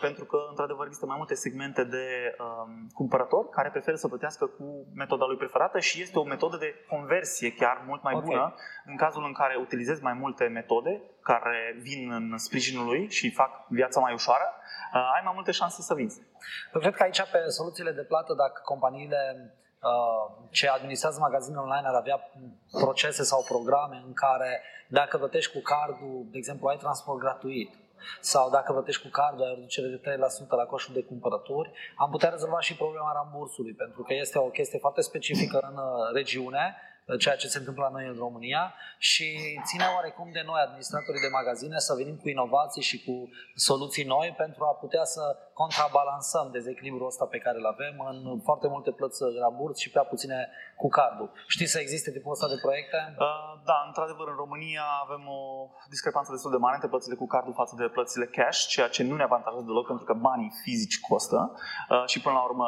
pentru 0.00 0.24
că, 0.24 0.38
într-adevăr, 0.48 0.84
există 0.86 1.06
mai 1.06 1.16
multe 1.16 1.34
segmente 1.34 1.84
de 1.84 2.36
um, 2.38 2.86
cumpărători 2.92 3.48
care 3.48 3.70
preferă 3.70 3.96
să 3.96 4.08
plătească 4.08 4.46
cu 4.46 4.86
metoda 4.94 5.24
lui 5.24 5.36
preferată 5.36 5.78
și 5.78 6.02
este 6.02 6.18
o 6.18 6.24
metodă 6.24 6.56
de 6.56 6.74
conversie 6.88 7.52
chiar 7.52 7.84
mult 7.86 8.02
mai 8.02 8.14
okay. 8.14 8.26
bună 8.28 8.54
în 8.84 8.96
cazul 8.96 9.24
în 9.24 9.32
care 9.32 9.56
utilizezi 9.56 10.02
mai 10.02 10.12
multe 10.12 10.44
metode 10.44 11.02
care 11.22 11.76
vin 11.80 12.12
în 12.12 12.38
sprijinul 12.38 12.84
lui 12.84 13.10
și 13.10 13.30
fac 13.30 13.66
viața 13.68 14.00
mai 14.00 14.12
ușoară, 14.12 14.54
uh, 14.94 15.10
ai 15.14 15.20
mai 15.24 15.32
multe 15.34 15.50
șanse 15.50 15.82
să 15.82 15.94
vinzi. 15.94 16.20
Eu 16.74 16.80
cred 16.80 16.94
că 16.94 17.02
aici, 17.02 17.22
pe 17.30 17.38
soluțiile 17.48 17.92
de 17.92 18.02
plată, 18.02 18.34
dacă 18.34 18.60
companiile 18.64 19.20
uh, 19.36 19.61
ce 20.50 20.68
administrează 20.68 21.18
magazinul 21.20 21.62
online 21.62 21.88
ar 21.88 21.94
avea 21.94 22.30
procese 22.70 23.22
sau 23.22 23.44
programe 23.48 24.02
în 24.06 24.12
care 24.12 24.62
dacă 24.88 25.18
plătești 25.18 25.52
cu 25.52 25.60
cardul, 25.60 26.26
de 26.30 26.38
exemplu, 26.38 26.68
ai 26.68 26.76
transport 26.76 27.18
gratuit, 27.18 27.70
sau 28.20 28.50
dacă 28.50 28.72
plătești 28.72 29.02
cu 29.02 29.08
cardul, 29.08 29.44
ai 29.44 29.50
o 29.50 29.54
reducere 29.54 29.88
de 29.88 30.00
3% 30.46 30.48
la 30.48 30.64
coșul 30.64 30.94
de 30.94 31.02
cumpărături, 31.02 31.72
am 31.96 32.10
putea 32.10 32.28
rezolva 32.28 32.60
și 32.60 32.76
problema 32.76 33.12
rambursului, 33.12 33.72
pentru 33.72 34.02
că 34.02 34.14
este 34.14 34.38
o 34.38 34.54
chestie 34.58 34.78
foarte 34.78 35.00
specifică 35.00 35.58
în 35.70 35.76
uh, 35.76 36.12
regiune 36.12 36.76
ceea 37.18 37.36
ce 37.36 37.48
se 37.48 37.58
întâmplă 37.58 37.82
la 37.84 37.94
noi 37.96 38.06
în 38.06 38.18
România 38.26 38.74
și 38.98 39.26
ține 39.68 39.86
oarecum 39.96 40.28
de 40.32 40.42
noi, 40.50 40.60
administratorii 40.66 41.26
de 41.26 41.36
magazine, 41.38 41.78
să 41.78 41.94
venim 42.00 42.16
cu 42.16 42.28
inovații 42.28 42.82
și 42.90 42.96
cu 43.04 43.14
soluții 43.54 44.04
noi 44.04 44.34
pentru 44.42 44.62
a 44.64 44.74
putea 44.82 45.04
să 45.04 45.22
contrabalansăm 45.60 46.46
dezechilibrul 46.52 47.06
ăsta 47.12 47.24
pe 47.34 47.38
care 47.44 47.56
îl 47.58 47.66
avem 47.74 47.94
în 48.10 48.40
foarte 48.48 48.68
multe 48.68 48.90
plăți 48.90 49.18
burs 49.58 49.78
și 49.78 49.90
prea 49.90 50.04
puține 50.12 50.38
cu 50.76 50.88
cardul. 50.88 51.28
Știi 51.54 51.66
să 51.74 51.78
existe 51.80 52.10
tipul 52.10 52.32
ăsta 52.32 52.48
de 52.48 52.58
proiecte? 52.64 52.98
Uh, 53.18 53.52
da, 53.70 53.78
într-adevăr, 53.86 54.28
în 54.28 54.38
România 54.44 54.86
avem 55.04 55.22
o 55.38 55.42
discrepanță 55.94 56.30
destul 56.32 56.50
de 56.50 56.62
mare 56.64 56.74
între 56.74 56.92
plățile 56.94 57.14
cu 57.14 57.26
cardul 57.26 57.54
față 57.62 57.74
de 57.78 57.88
plățile 57.96 58.26
cash, 58.26 58.60
ceea 58.74 58.88
ce 58.88 59.02
nu 59.02 59.14
ne 59.16 59.22
avantajează 59.22 59.64
deloc 59.66 59.86
pentru 59.86 60.04
că 60.04 60.14
banii 60.28 60.52
fizici 60.62 61.00
costă 61.00 61.38
uh, 61.54 62.04
și 62.06 62.20
până 62.20 62.34
la 62.34 62.44
urmă 62.50 62.66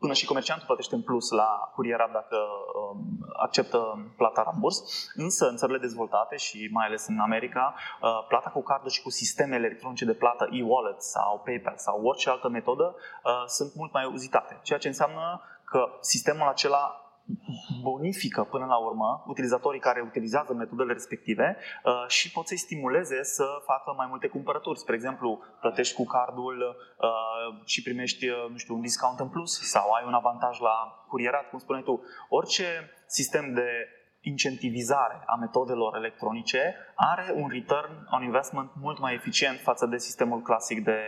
până 0.00 0.12
și 0.12 0.26
comerciantul 0.26 0.66
plătește 0.66 0.94
în 0.94 1.02
plus 1.02 1.30
la 1.30 1.70
curierat 1.74 2.12
dacă 2.12 2.36
um, 2.36 2.98
acceptă 3.36 3.80
plata 4.16 4.42
ramburs. 4.42 4.76
Însă, 5.14 5.48
în 5.48 5.56
țările 5.56 5.78
dezvoltate 5.78 6.36
și 6.36 6.68
mai 6.72 6.86
ales 6.86 7.06
în 7.06 7.18
America, 7.18 7.74
uh, 7.74 8.08
plata 8.28 8.50
cu 8.50 8.62
cardul 8.62 8.90
și 8.90 9.02
cu 9.02 9.10
sisteme 9.10 9.56
electronice 9.56 10.04
de 10.04 10.14
plată, 10.14 10.48
e-wallet 10.50 11.02
sau 11.02 11.42
PayPal 11.44 11.74
sau 11.76 12.02
orice 12.02 12.30
altă 12.30 12.48
metodă, 12.48 12.94
uh, 13.24 13.44
sunt 13.46 13.74
mult 13.74 13.92
mai 13.92 14.04
uzitate. 14.12 14.60
Ceea 14.62 14.78
ce 14.78 14.88
înseamnă 14.88 15.40
că 15.64 15.88
sistemul 16.00 16.48
acela 16.48 17.09
bonifică 17.82 18.44
până 18.44 18.64
la 18.64 18.76
urmă 18.76 19.24
utilizatorii 19.26 19.80
care 19.80 20.00
utilizează 20.00 20.54
metodele 20.54 20.92
respective 20.92 21.56
uh, 21.84 22.04
și 22.08 22.30
pot 22.30 22.46
să-i 22.46 22.56
stimuleze 22.56 23.22
să 23.22 23.44
facă 23.64 23.94
mai 23.96 24.06
multe 24.08 24.26
cumpărături. 24.26 24.78
Spre 24.78 24.94
exemplu, 24.94 25.40
plătești 25.60 25.94
cu 25.94 26.04
cardul 26.04 26.76
uh, 26.98 27.62
și 27.64 27.82
primești, 27.82 28.28
uh, 28.28 28.50
nu 28.50 28.56
știu, 28.56 28.74
un 28.74 28.80
discount 28.80 29.20
în 29.20 29.28
plus 29.28 29.60
sau 29.60 29.90
ai 29.90 30.04
un 30.06 30.14
avantaj 30.14 30.58
la 30.58 31.04
curierat, 31.08 31.48
cum 31.50 31.58
spuneai 31.58 31.84
tu. 31.84 32.02
Orice 32.28 32.90
sistem 33.06 33.54
de 33.54 33.68
incentivizare 34.22 35.22
a 35.26 35.34
metodelor 35.34 35.96
electronice 35.96 36.74
are 36.94 37.32
un 37.34 37.48
return 37.48 38.08
on 38.10 38.22
investment 38.22 38.70
mult 38.74 38.98
mai 38.98 39.14
eficient 39.14 39.58
față 39.58 39.86
de 39.86 39.98
sistemul 39.98 40.42
clasic 40.42 40.84
de 40.84 40.98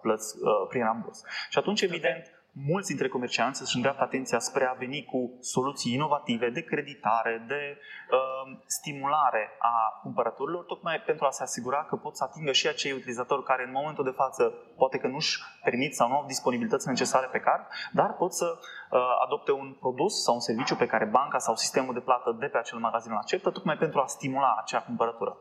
plăți 0.00 0.34
prin 0.68 0.82
ramburs. 0.82 1.22
Și 1.50 1.58
atunci, 1.58 1.80
evident, 1.80 2.31
mulți 2.52 2.88
dintre 2.88 3.08
comercianți 3.08 3.62
își 3.62 3.76
îndreaptă 3.76 4.02
atenția 4.02 4.38
spre 4.38 4.64
a 4.64 4.72
veni 4.72 5.04
cu 5.04 5.38
soluții 5.40 5.94
inovative 5.94 6.50
de 6.50 6.60
creditare, 6.60 7.44
de 7.48 7.78
uh, 7.78 8.58
stimulare 8.66 9.56
a 9.58 10.00
cumpărăturilor, 10.02 10.64
tocmai 10.64 11.00
pentru 11.00 11.24
a 11.26 11.30
se 11.30 11.42
asigura 11.42 11.84
că 11.84 11.96
pot 11.96 12.16
să 12.16 12.24
atingă 12.24 12.52
și 12.52 12.68
acei 12.68 12.92
utilizatori 12.92 13.44
care 13.44 13.64
în 13.66 13.72
momentul 13.72 14.04
de 14.04 14.10
față 14.10 14.42
poate 14.76 14.98
că 14.98 15.06
nu-și 15.06 15.38
permit 15.62 15.94
sau 15.94 16.08
nu 16.08 16.14
au 16.14 16.26
disponibilități 16.26 16.88
necesare 16.88 17.26
pe 17.26 17.38
card, 17.40 17.66
dar 17.92 18.12
pot 18.12 18.32
să 18.32 18.58
uh, 18.58 19.00
adopte 19.24 19.52
un 19.52 19.76
produs 19.80 20.22
sau 20.22 20.34
un 20.34 20.40
serviciu 20.40 20.76
pe 20.76 20.86
care 20.86 21.04
banca 21.04 21.38
sau 21.38 21.56
sistemul 21.56 21.94
de 21.94 22.00
plată 22.00 22.36
de 22.40 22.46
pe 22.46 22.58
acel 22.58 22.78
magazin 22.78 23.10
îl 23.10 23.16
acceptă, 23.16 23.50
tocmai 23.50 23.76
pentru 23.76 24.00
a 24.00 24.06
stimula 24.06 24.56
acea 24.58 24.82
cumpărătură. 24.82 25.36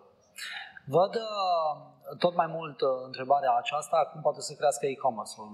Văd 0.85 1.15
uh, 1.15 1.91
tot 2.19 2.35
mai 2.35 2.47
mult 2.47 2.81
uh, 2.81 2.89
întrebarea 3.05 3.53
aceasta, 3.57 4.09
cum 4.11 4.21
poate 4.21 4.41
să 4.41 4.53
crească 4.53 4.85
e-commerce-ul 4.85 5.51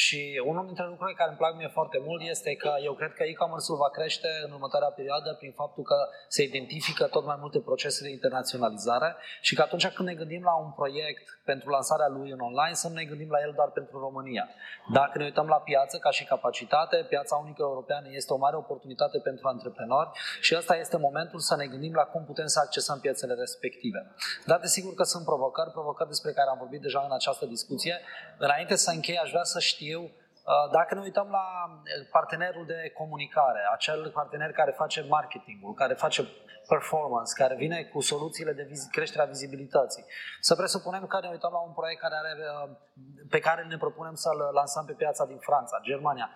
și 0.00 0.42
unul 0.50 0.64
dintre 0.66 0.86
lucrurile 0.86 1.16
care 1.16 1.30
îmi 1.30 1.38
plac 1.38 1.54
mie 1.56 1.68
foarte 1.78 1.98
mult 2.06 2.20
este 2.34 2.50
că 2.54 2.72
eu 2.88 2.92
cred 3.00 3.12
că 3.14 3.22
e-commerce-ul 3.22 3.82
va 3.84 3.90
crește 3.98 4.28
în 4.44 4.50
următoarea 4.56 4.96
perioadă 4.98 5.34
prin 5.40 5.52
faptul 5.52 5.82
că 5.84 5.98
se 6.28 6.42
identifică 6.42 7.04
tot 7.06 7.24
mai 7.30 7.36
multe 7.40 7.60
procese 7.68 8.04
de 8.04 8.10
internaționalizare 8.10 9.16
și 9.40 9.54
că 9.54 9.62
atunci 9.62 9.88
când 9.88 10.08
ne 10.08 10.14
gândim 10.14 10.42
la 10.42 10.54
un 10.64 10.70
proiect 10.80 11.26
pentru 11.44 11.68
lansarea 11.68 12.08
lui 12.16 12.30
în 12.30 12.40
online, 12.48 12.74
să 12.82 12.88
nu 12.88 12.94
ne 12.94 13.04
gândim 13.04 13.30
la 13.30 13.40
el 13.46 13.52
doar 13.54 13.70
pentru 13.78 13.98
România. 13.98 14.48
Dacă 14.92 15.18
ne 15.18 15.24
uităm 15.24 15.46
la 15.46 15.60
piață 15.60 15.98
ca 15.98 16.10
și 16.10 16.24
capacitate, 16.24 16.96
piața 17.08 17.36
unică 17.36 17.62
europeană 17.62 18.06
este 18.10 18.32
o 18.32 18.42
mare 18.44 18.56
oportunitate 18.56 19.18
pentru 19.18 19.48
antreprenori 19.48 20.10
și 20.40 20.54
ăsta 20.56 20.74
este 20.76 20.96
momentul 20.96 21.38
să 21.38 21.56
ne 21.56 21.66
gândim 21.66 21.94
la 21.94 22.02
cum 22.02 22.24
putem 22.24 22.46
să 22.46 22.60
accesăm 22.64 22.98
piețele 23.00 23.34
respective. 23.34 24.14
Dar 24.46 24.58
desigur 24.60 24.94
că 24.94 25.02
sunt 25.02 25.24
provocări, 25.24 25.71
provocări 25.72 26.08
despre 26.08 26.32
care 26.32 26.48
am 26.50 26.58
vorbit 26.58 26.80
deja 26.80 27.02
în 27.04 27.12
această 27.12 27.44
discuție. 27.46 28.00
Înainte 28.38 28.76
să 28.76 28.90
închei, 28.90 29.18
aș 29.18 29.30
vrea 29.30 29.44
să 29.44 29.60
știu 29.60 29.70
știu, 29.82 30.00
uh, 30.02 30.70
dacă 30.72 30.94
ne 30.94 31.00
uităm 31.00 31.28
la 31.30 31.46
uh, 31.68 32.06
partenerul 32.10 32.66
de 32.66 32.92
comunicare, 33.00 33.60
acel 33.72 34.10
partener 34.10 34.50
care 34.52 34.70
face 34.70 35.00
marketingul, 35.08 35.74
care 35.74 35.94
face 35.94 36.22
performance, 36.68 37.32
care 37.42 37.54
vine 37.54 37.78
cu 37.92 38.00
soluțiile 38.00 38.52
de 38.52 38.64
viz- 38.70 38.90
creșterea 38.90 39.32
vizibilității. 39.34 40.04
Să 40.40 40.54
presupunem 40.54 41.06
că 41.06 41.18
ne 41.20 41.28
uităm 41.28 41.52
la 41.52 41.58
un 41.58 41.72
proiect 41.72 42.00
care 42.00 42.14
are, 42.22 42.34
uh, 42.38 42.70
pe 43.34 43.38
care 43.38 43.62
ne 43.62 43.76
propunem 43.76 44.14
să-l 44.14 44.50
lansăm 44.52 44.84
pe 44.84 44.92
piața 44.92 45.24
din 45.24 45.38
Franța, 45.38 45.78
Germania. 45.82 46.30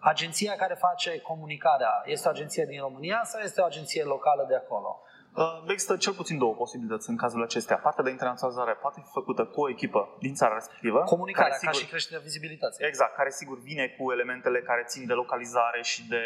Agenția 0.00 0.56
care 0.56 0.74
face 0.74 1.20
comunicarea 1.20 2.02
este 2.04 2.28
o 2.28 2.30
agenție 2.30 2.64
din 2.64 2.80
România 2.80 3.20
sau 3.24 3.40
este 3.40 3.60
o 3.60 3.64
agenție 3.64 4.04
locală 4.04 4.44
de 4.48 4.56
acolo? 4.56 5.02
Uh, 5.34 5.62
există 5.66 5.96
cel 5.96 6.12
puțin 6.12 6.38
două 6.38 6.54
posibilități 6.54 7.10
în 7.10 7.16
cazul 7.16 7.42
acestea. 7.42 7.76
Partea 7.76 8.04
de 8.04 8.10
internaționalizare 8.10 8.72
poate 8.72 9.00
fi 9.04 9.10
făcută 9.12 9.44
cu 9.44 9.60
o 9.60 9.68
echipă 9.68 10.16
din 10.20 10.34
țara 10.34 10.54
respectivă. 10.54 10.98
Comunicarea, 10.98 11.48
care, 11.48 11.58
sigur, 11.58 11.74
ca 11.74 11.78
și 11.78 11.86
creșterea 11.86 12.22
vizibilității. 12.22 12.86
Exact, 12.86 13.14
care 13.14 13.30
sigur 13.30 13.58
vine 13.60 13.86
cu 13.98 14.12
elementele 14.12 14.60
care 14.60 14.82
țin 14.86 15.06
de 15.06 15.12
localizare 15.12 15.82
și 15.82 16.08
de 16.08 16.22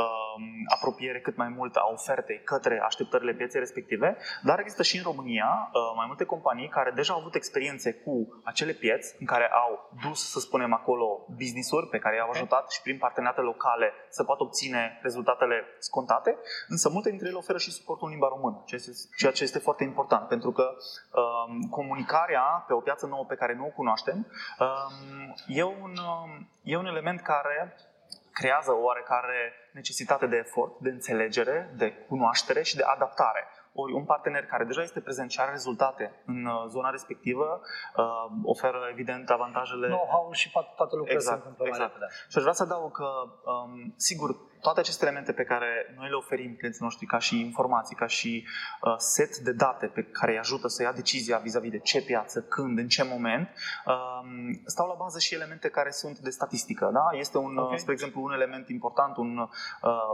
um, 0.00 0.42
apropiere 0.76 1.20
cât 1.20 1.36
mai 1.36 1.48
mult 1.48 1.76
a 1.76 1.88
ofertei 1.92 2.40
către 2.44 2.80
așteptările 2.84 3.32
pieței 3.32 3.60
respective. 3.60 4.16
Dar 4.42 4.58
există 4.60 4.82
și 4.82 4.96
în 4.96 5.02
România 5.02 5.50
uh, 5.72 5.80
mai 5.96 6.06
multe 6.06 6.24
companii 6.24 6.68
care 6.68 6.90
deja 6.90 7.12
au 7.12 7.20
avut 7.20 7.34
experiențe 7.34 7.92
cu 7.92 8.40
acele 8.44 8.72
pieți 8.72 9.16
în 9.18 9.26
care 9.26 9.50
au 9.52 9.90
dus, 10.08 10.30
să 10.30 10.40
spunem, 10.40 10.72
acolo 10.72 11.26
business-uri 11.38 11.88
pe 11.88 11.98
care 11.98 12.16
i-au 12.16 12.30
ajutat 12.30 12.70
și 12.70 12.82
prin 12.82 12.98
parteneriate 12.98 13.40
locale 13.40 13.92
să 14.08 14.24
poată 14.24 14.42
obține 14.42 14.98
rezultatele 15.02 15.64
scontate, 15.78 16.38
însă 16.68 16.88
multe 16.88 17.08
dintre 17.08 17.28
ele 17.28 17.36
oferă 17.36 17.58
și 17.58 17.70
suportul 17.70 18.06
în 18.06 18.12
limba 18.12 18.28
română 18.28 18.40
română, 18.52 18.78
ceea 19.16 19.32
ce 19.32 19.42
este 19.42 19.58
foarte 19.58 19.84
important, 19.84 20.28
pentru 20.28 20.52
că 20.52 20.76
um, 21.20 21.68
comunicarea 21.70 22.64
pe 22.66 22.72
o 22.72 22.80
piață 22.80 23.06
nouă 23.06 23.24
pe 23.24 23.34
care 23.34 23.54
nu 23.54 23.66
o 23.66 23.74
cunoaștem 23.76 24.26
um, 24.58 25.34
e, 25.46 25.62
un, 25.62 25.94
um, 25.96 26.48
e 26.62 26.76
un 26.76 26.86
element 26.86 27.20
care 27.20 27.76
creează 28.32 28.70
o 28.70 28.82
oarecare 28.82 29.52
necesitate 29.72 30.26
de 30.26 30.36
efort, 30.36 30.78
de 30.78 30.90
înțelegere, 30.90 31.74
de 31.76 31.92
cunoaștere 32.08 32.62
și 32.62 32.76
de 32.76 32.82
adaptare. 32.82 33.46
Ori 33.74 33.92
un 33.92 34.04
partener 34.04 34.44
care 34.46 34.64
deja 34.64 34.82
este 34.82 35.00
prezent 35.00 35.30
și 35.30 35.40
are 35.40 35.50
rezultate 35.50 36.22
în 36.26 36.44
uh, 36.44 36.64
zona 36.68 36.90
respectivă 36.90 37.60
uh, 37.96 38.04
oferă 38.42 38.78
evident 38.90 39.30
avantajele. 39.30 39.86
Know-how 39.86 40.32
și 40.32 40.50
toate 40.50 40.96
lucrurile 40.96 41.12
exact, 41.12 41.42
se 41.56 41.66
exact. 41.66 41.94
Și 42.28 42.36
aș 42.36 42.42
vrea 42.42 42.52
să 42.52 42.62
adaug 42.62 42.92
că, 42.92 43.08
um, 43.44 43.94
sigur, 43.96 44.36
toate 44.62 44.80
aceste 44.80 45.04
elemente 45.04 45.32
pe 45.32 45.44
care 45.44 45.94
noi 45.96 46.08
le 46.08 46.14
oferim 46.14 46.54
clienților 46.56 46.88
noștri 46.88 47.06
ca 47.06 47.18
și 47.18 47.40
informații, 47.40 47.96
ca 47.96 48.06
și 48.06 48.46
uh, 48.82 48.94
set 48.96 49.36
de 49.36 49.52
date 49.52 49.86
pe 49.86 50.02
care 50.02 50.32
îi 50.32 50.38
ajută 50.38 50.68
să 50.68 50.82
ia 50.82 50.92
decizia 50.92 51.38
vis-a-vis 51.38 51.70
de 51.70 51.78
ce 51.78 52.02
piață, 52.02 52.40
când, 52.40 52.78
în 52.78 52.88
ce 52.88 53.02
moment, 53.04 53.48
uh, 53.86 54.22
stau 54.64 54.86
la 54.86 54.94
bază 54.98 55.18
și 55.18 55.34
elemente 55.34 55.68
care 55.68 55.90
sunt 55.90 56.18
de 56.18 56.30
statistică. 56.30 56.90
Da? 56.92 57.18
Este 57.18 57.38
un, 57.38 57.56
okay. 57.56 57.78
spre 57.78 57.92
exemplu, 57.92 58.22
un 58.22 58.32
element 58.32 58.68
important, 58.68 59.16
un 59.16 59.38
uh, 59.38 59.48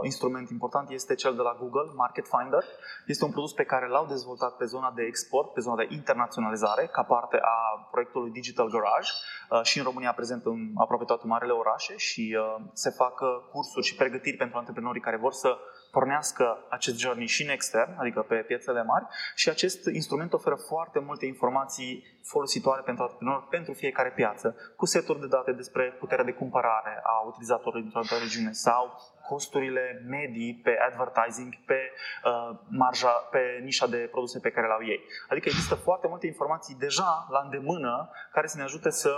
instrument 0.03 0.49
important 0.49 0.89
este 0.89 1.15
cel 1.15 1.35
de 1.35 1.41
la 1.41 1.57
Google, 1.59 1.91
Market 1.95 2.25
Finder. 2.27 2.63
Este 3.05 3.25
un 3.25 3.31
produs 3.31 3.53
pe 3.53 3.63
care 3.63 3.87
l-au 3.87 4.05
dezvoltat 4.05 4.55
pe 4.57 4.65
zona 4.65 4.91
de 4.95 5.03
export, 5.03 5.53
pe 5.53 5.61
zona 5.61 5.75
de 5.75 5.87
internaționalizare, 5.89 6.89
ca 6.91 7.03
parte 7.03 7.37
a 7.41 7.87
proiectului 7.91 8.31
Digital 8.31 8.69
Garage 8.69 9.11
uh, 9.49 9.61
și 9.63 9.77
în 9.77 9.83
România 9.83 10.13
prezent 10.13 10.45
în 10.45 10.71
aproape 10.75 11.05
toate 11.05 11.27
marele 11.27 11.51
orașe 11.51 11.97
și 11.97 12.37
uh, 12.39 12.65
se 12.73 12.89
fac 12.89 13.19
uh, 13.19 13.29
cursuri 13.51 13.85
și 13.85 13.95
pregătiri 13.95 14.37
pentru 14.43 14.57
antreprenorii 14.57 15.01
care 15.01 15.17
vor 15.17 15.33
să 15.33 15.57
pornească 15.91 16.45
acest 16.69 16.97
journey 16.99 17.27
și 17.27 17.43
în 17.43 17.49
extern, 17.49 17.91
adică 17.97 18.21
pe 18.21 18.35
piețele 18.35 18.83
mari 18.83 19.05
și 19.35 19.49
acest 19.49 19.85
instrument 19.85 20.33
oferă 20.33 20.55
foarte 20.55 20.99
multe 20.99 21.25
informații 21.25 22.19
folositoare 22.23 22.81
pentru 22.85 23.03
antreprenori 23.03 23.47
pentru 23.49 23.73
fiecare 23.73 24.11
piață, 24.15 24.55
cu 24.75 24.85
seturi 24.85 25.19
de 25.19 25.27
date 25.27 25.51
despre 25.51 25.83
puterea 25.99 26.23
de 26.23 26.31
cumpărare 26.31 26.99
a 27.03 27.27
utilizatorului 27.27 27.81
dintr-o 27.81 27.99
altă 27.99 28.15
regiune 28.21 28.51
sau 28.51 28.83
costurile 29.27 30.05
medii 30.07 30.61
pe 30.63 30.73
advertising, 30.89 31.53
pe 31.65 31.79
uh, 31.81 32.59
marja, 32.67 33.11
pe 33.31 33.59
nișa 33.63 33.87
de 33.87 33.97
produse 34.11 34.39
pe 34.39 34.51
care 34.51 34.67
le 34.67 34.73
au 34.73 34.83
ei. 34.83 35.01
Adică 35.29 35.47
există 35.49 35.75
foarte 35.75 36.07
multe 36.07 36.27
informații 36.27 36.75
deja 36.75 37.27
la 37.29 37.41
îndemână 37.43 38.11
care 38.31 38.47
să 38.47 38.57
ne 38.57 38.63
ajute 38.63 38.89
să 38.89 39.11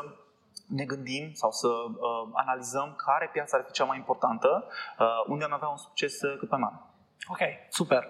ne 0.77 0.85
gândim 0.85 1.31
sau 1.33 1.51
să 1.51 1.67
uh, 1.67 2.29
analizăm 2.33 2.93
care 3.05 3.29
piața 3.33 3.57
ar 3.57 3.63
fi 3.67 3.71
cea 3.71 3.83
mai 3.83 3.97
importantă, 3.97 4.49
uh, 4.99 5.05
unde 5.27 5.43
am 5.43 5.53
avea 5.53 5.67
un 5.67 5.77
succes 5.77 6.21
uh, 6.21 6.35
cât 6.39 6.49
mai 6.49 6.59
mare. 6.59 6.77
Ok, 7.29 7.39
super. 7.69 8.03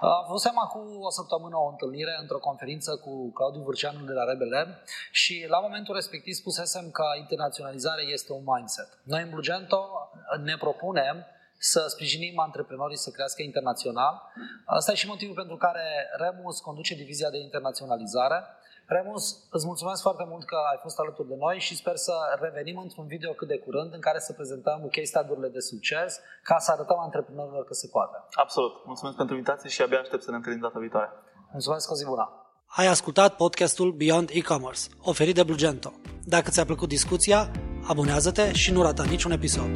Avusem 0.00 0.58
acum 0.58 0.86
o 1.00 1.10
săptămână 1.10 1.56
o 1.56 1.68
întâlnire 1.68 2.16
într-o 2.20 2.38
conferință 2.38 2.96
cu 2.96 3.32
Claudiu 3.32 3.62
Vârceanu 3.62 4.04
de 4.04 4.12
la 4.12 4.24
Rebele 4.24 4.82
și 5.10 5.46
la 5.48 5.60
momentul 5.60 5.94
respectiv 5.94 6.34
spusesem 6.34 6.90
că 6.90 7.04
internaționalizarea 7.18 8.04
este 8.04 8.32
un 8.32 8.42
mindset. 8.44 8.88
Noi 9.02 9.22
în 9.22 9.30
Blugento 9.30 10.10
ne 10.44 10.56
propunem 10.56 11.26
să 11.58 11.84
sprijinim 11.88 12.38
antreprenorii 12.38 12.96
să 12.96 13.10
crească 13.10 13.42
internațional. 13.42 14.22
Asta 14.64 14.92
e 14.92 14.94
și 14.94 15.06
motivul 15.06 15.34
pentru 15.34 15.56
care 15.56 15.86
Remus 16.16 16.60
conduce 16.60 16.94
divizia 16.94 17.30
de 17.30 17.38
internaționalizare 17.38 18.44
Remus, 18.88 19.24
îți 19.50 19.66
mulțumesc 19.66 20.02
foarte 20.02 20.24
mult 20.28 20.44
că 20.44 20.56
ai 20.70 20.78
fost 20.82 20.98
alături 20.98 21.28
de 21.28 21.34
noi 21.38 21.58
și 21.58 21.76
sper 21.76 21.96
să 21.96 22.12
revenim 22.40 22.78
într-un 22.78 23.06
video 23.06 23.32
cât 23.32 23.48
de 23.48 23.58
curând 23.58 23.92
în 23.94 24.00
care 24.00 24.18
să 24.18 24.32
prezentăm 24.32 24.88
case 24.90 25.04
study 25.04 25.52
de 25.52 25.60
succes 25.60 26.20
ca 26.42 26.58
să 26.58 26.70
arătăm 26.70 26.98
antreprenorilor 26.98 27.64
că 27.64 27.74
se 27.74 27.88
poate. 27.92 28.16
Absolut. 28.30 28.72
Mulțumesc 28.84 29.16
pentru 29.16 29.34
invitație 29.34 29.70
și 29.70 29.82
abia 29.82 29.98
aștept 30.00 30.22
să 30.22 30.30
ne 30.30 30.36
întâlnim 30.36 30.62
data 30.62 30.78
viitoare. 30.78 31.10
Mulțumesc, 31.52 31.90
o 31.90 31.94
zi 31.94 32.04
bună! 32.04 32.30
Ai 32.66 32.86
ascultat 32.86 33.36
podcastul 33.36 33.92
Beyond 33.92 34.30
E-Commerce, 34.32 34.82
oferit 35.02 35.34
de 35.34 35.42
Blugento. 35.42 35.92
Dacă 36.24 36.50
ți-a 36.50 36.64
plăcut 36.64 36.88
discuția, 36.88 37.50
abonează-te 37.88 38.52
și 38.52 38.72
nu 38.72 38.82
rata 38.82 39.04
niciun 39.04 39.30
episod. 39.30 39.70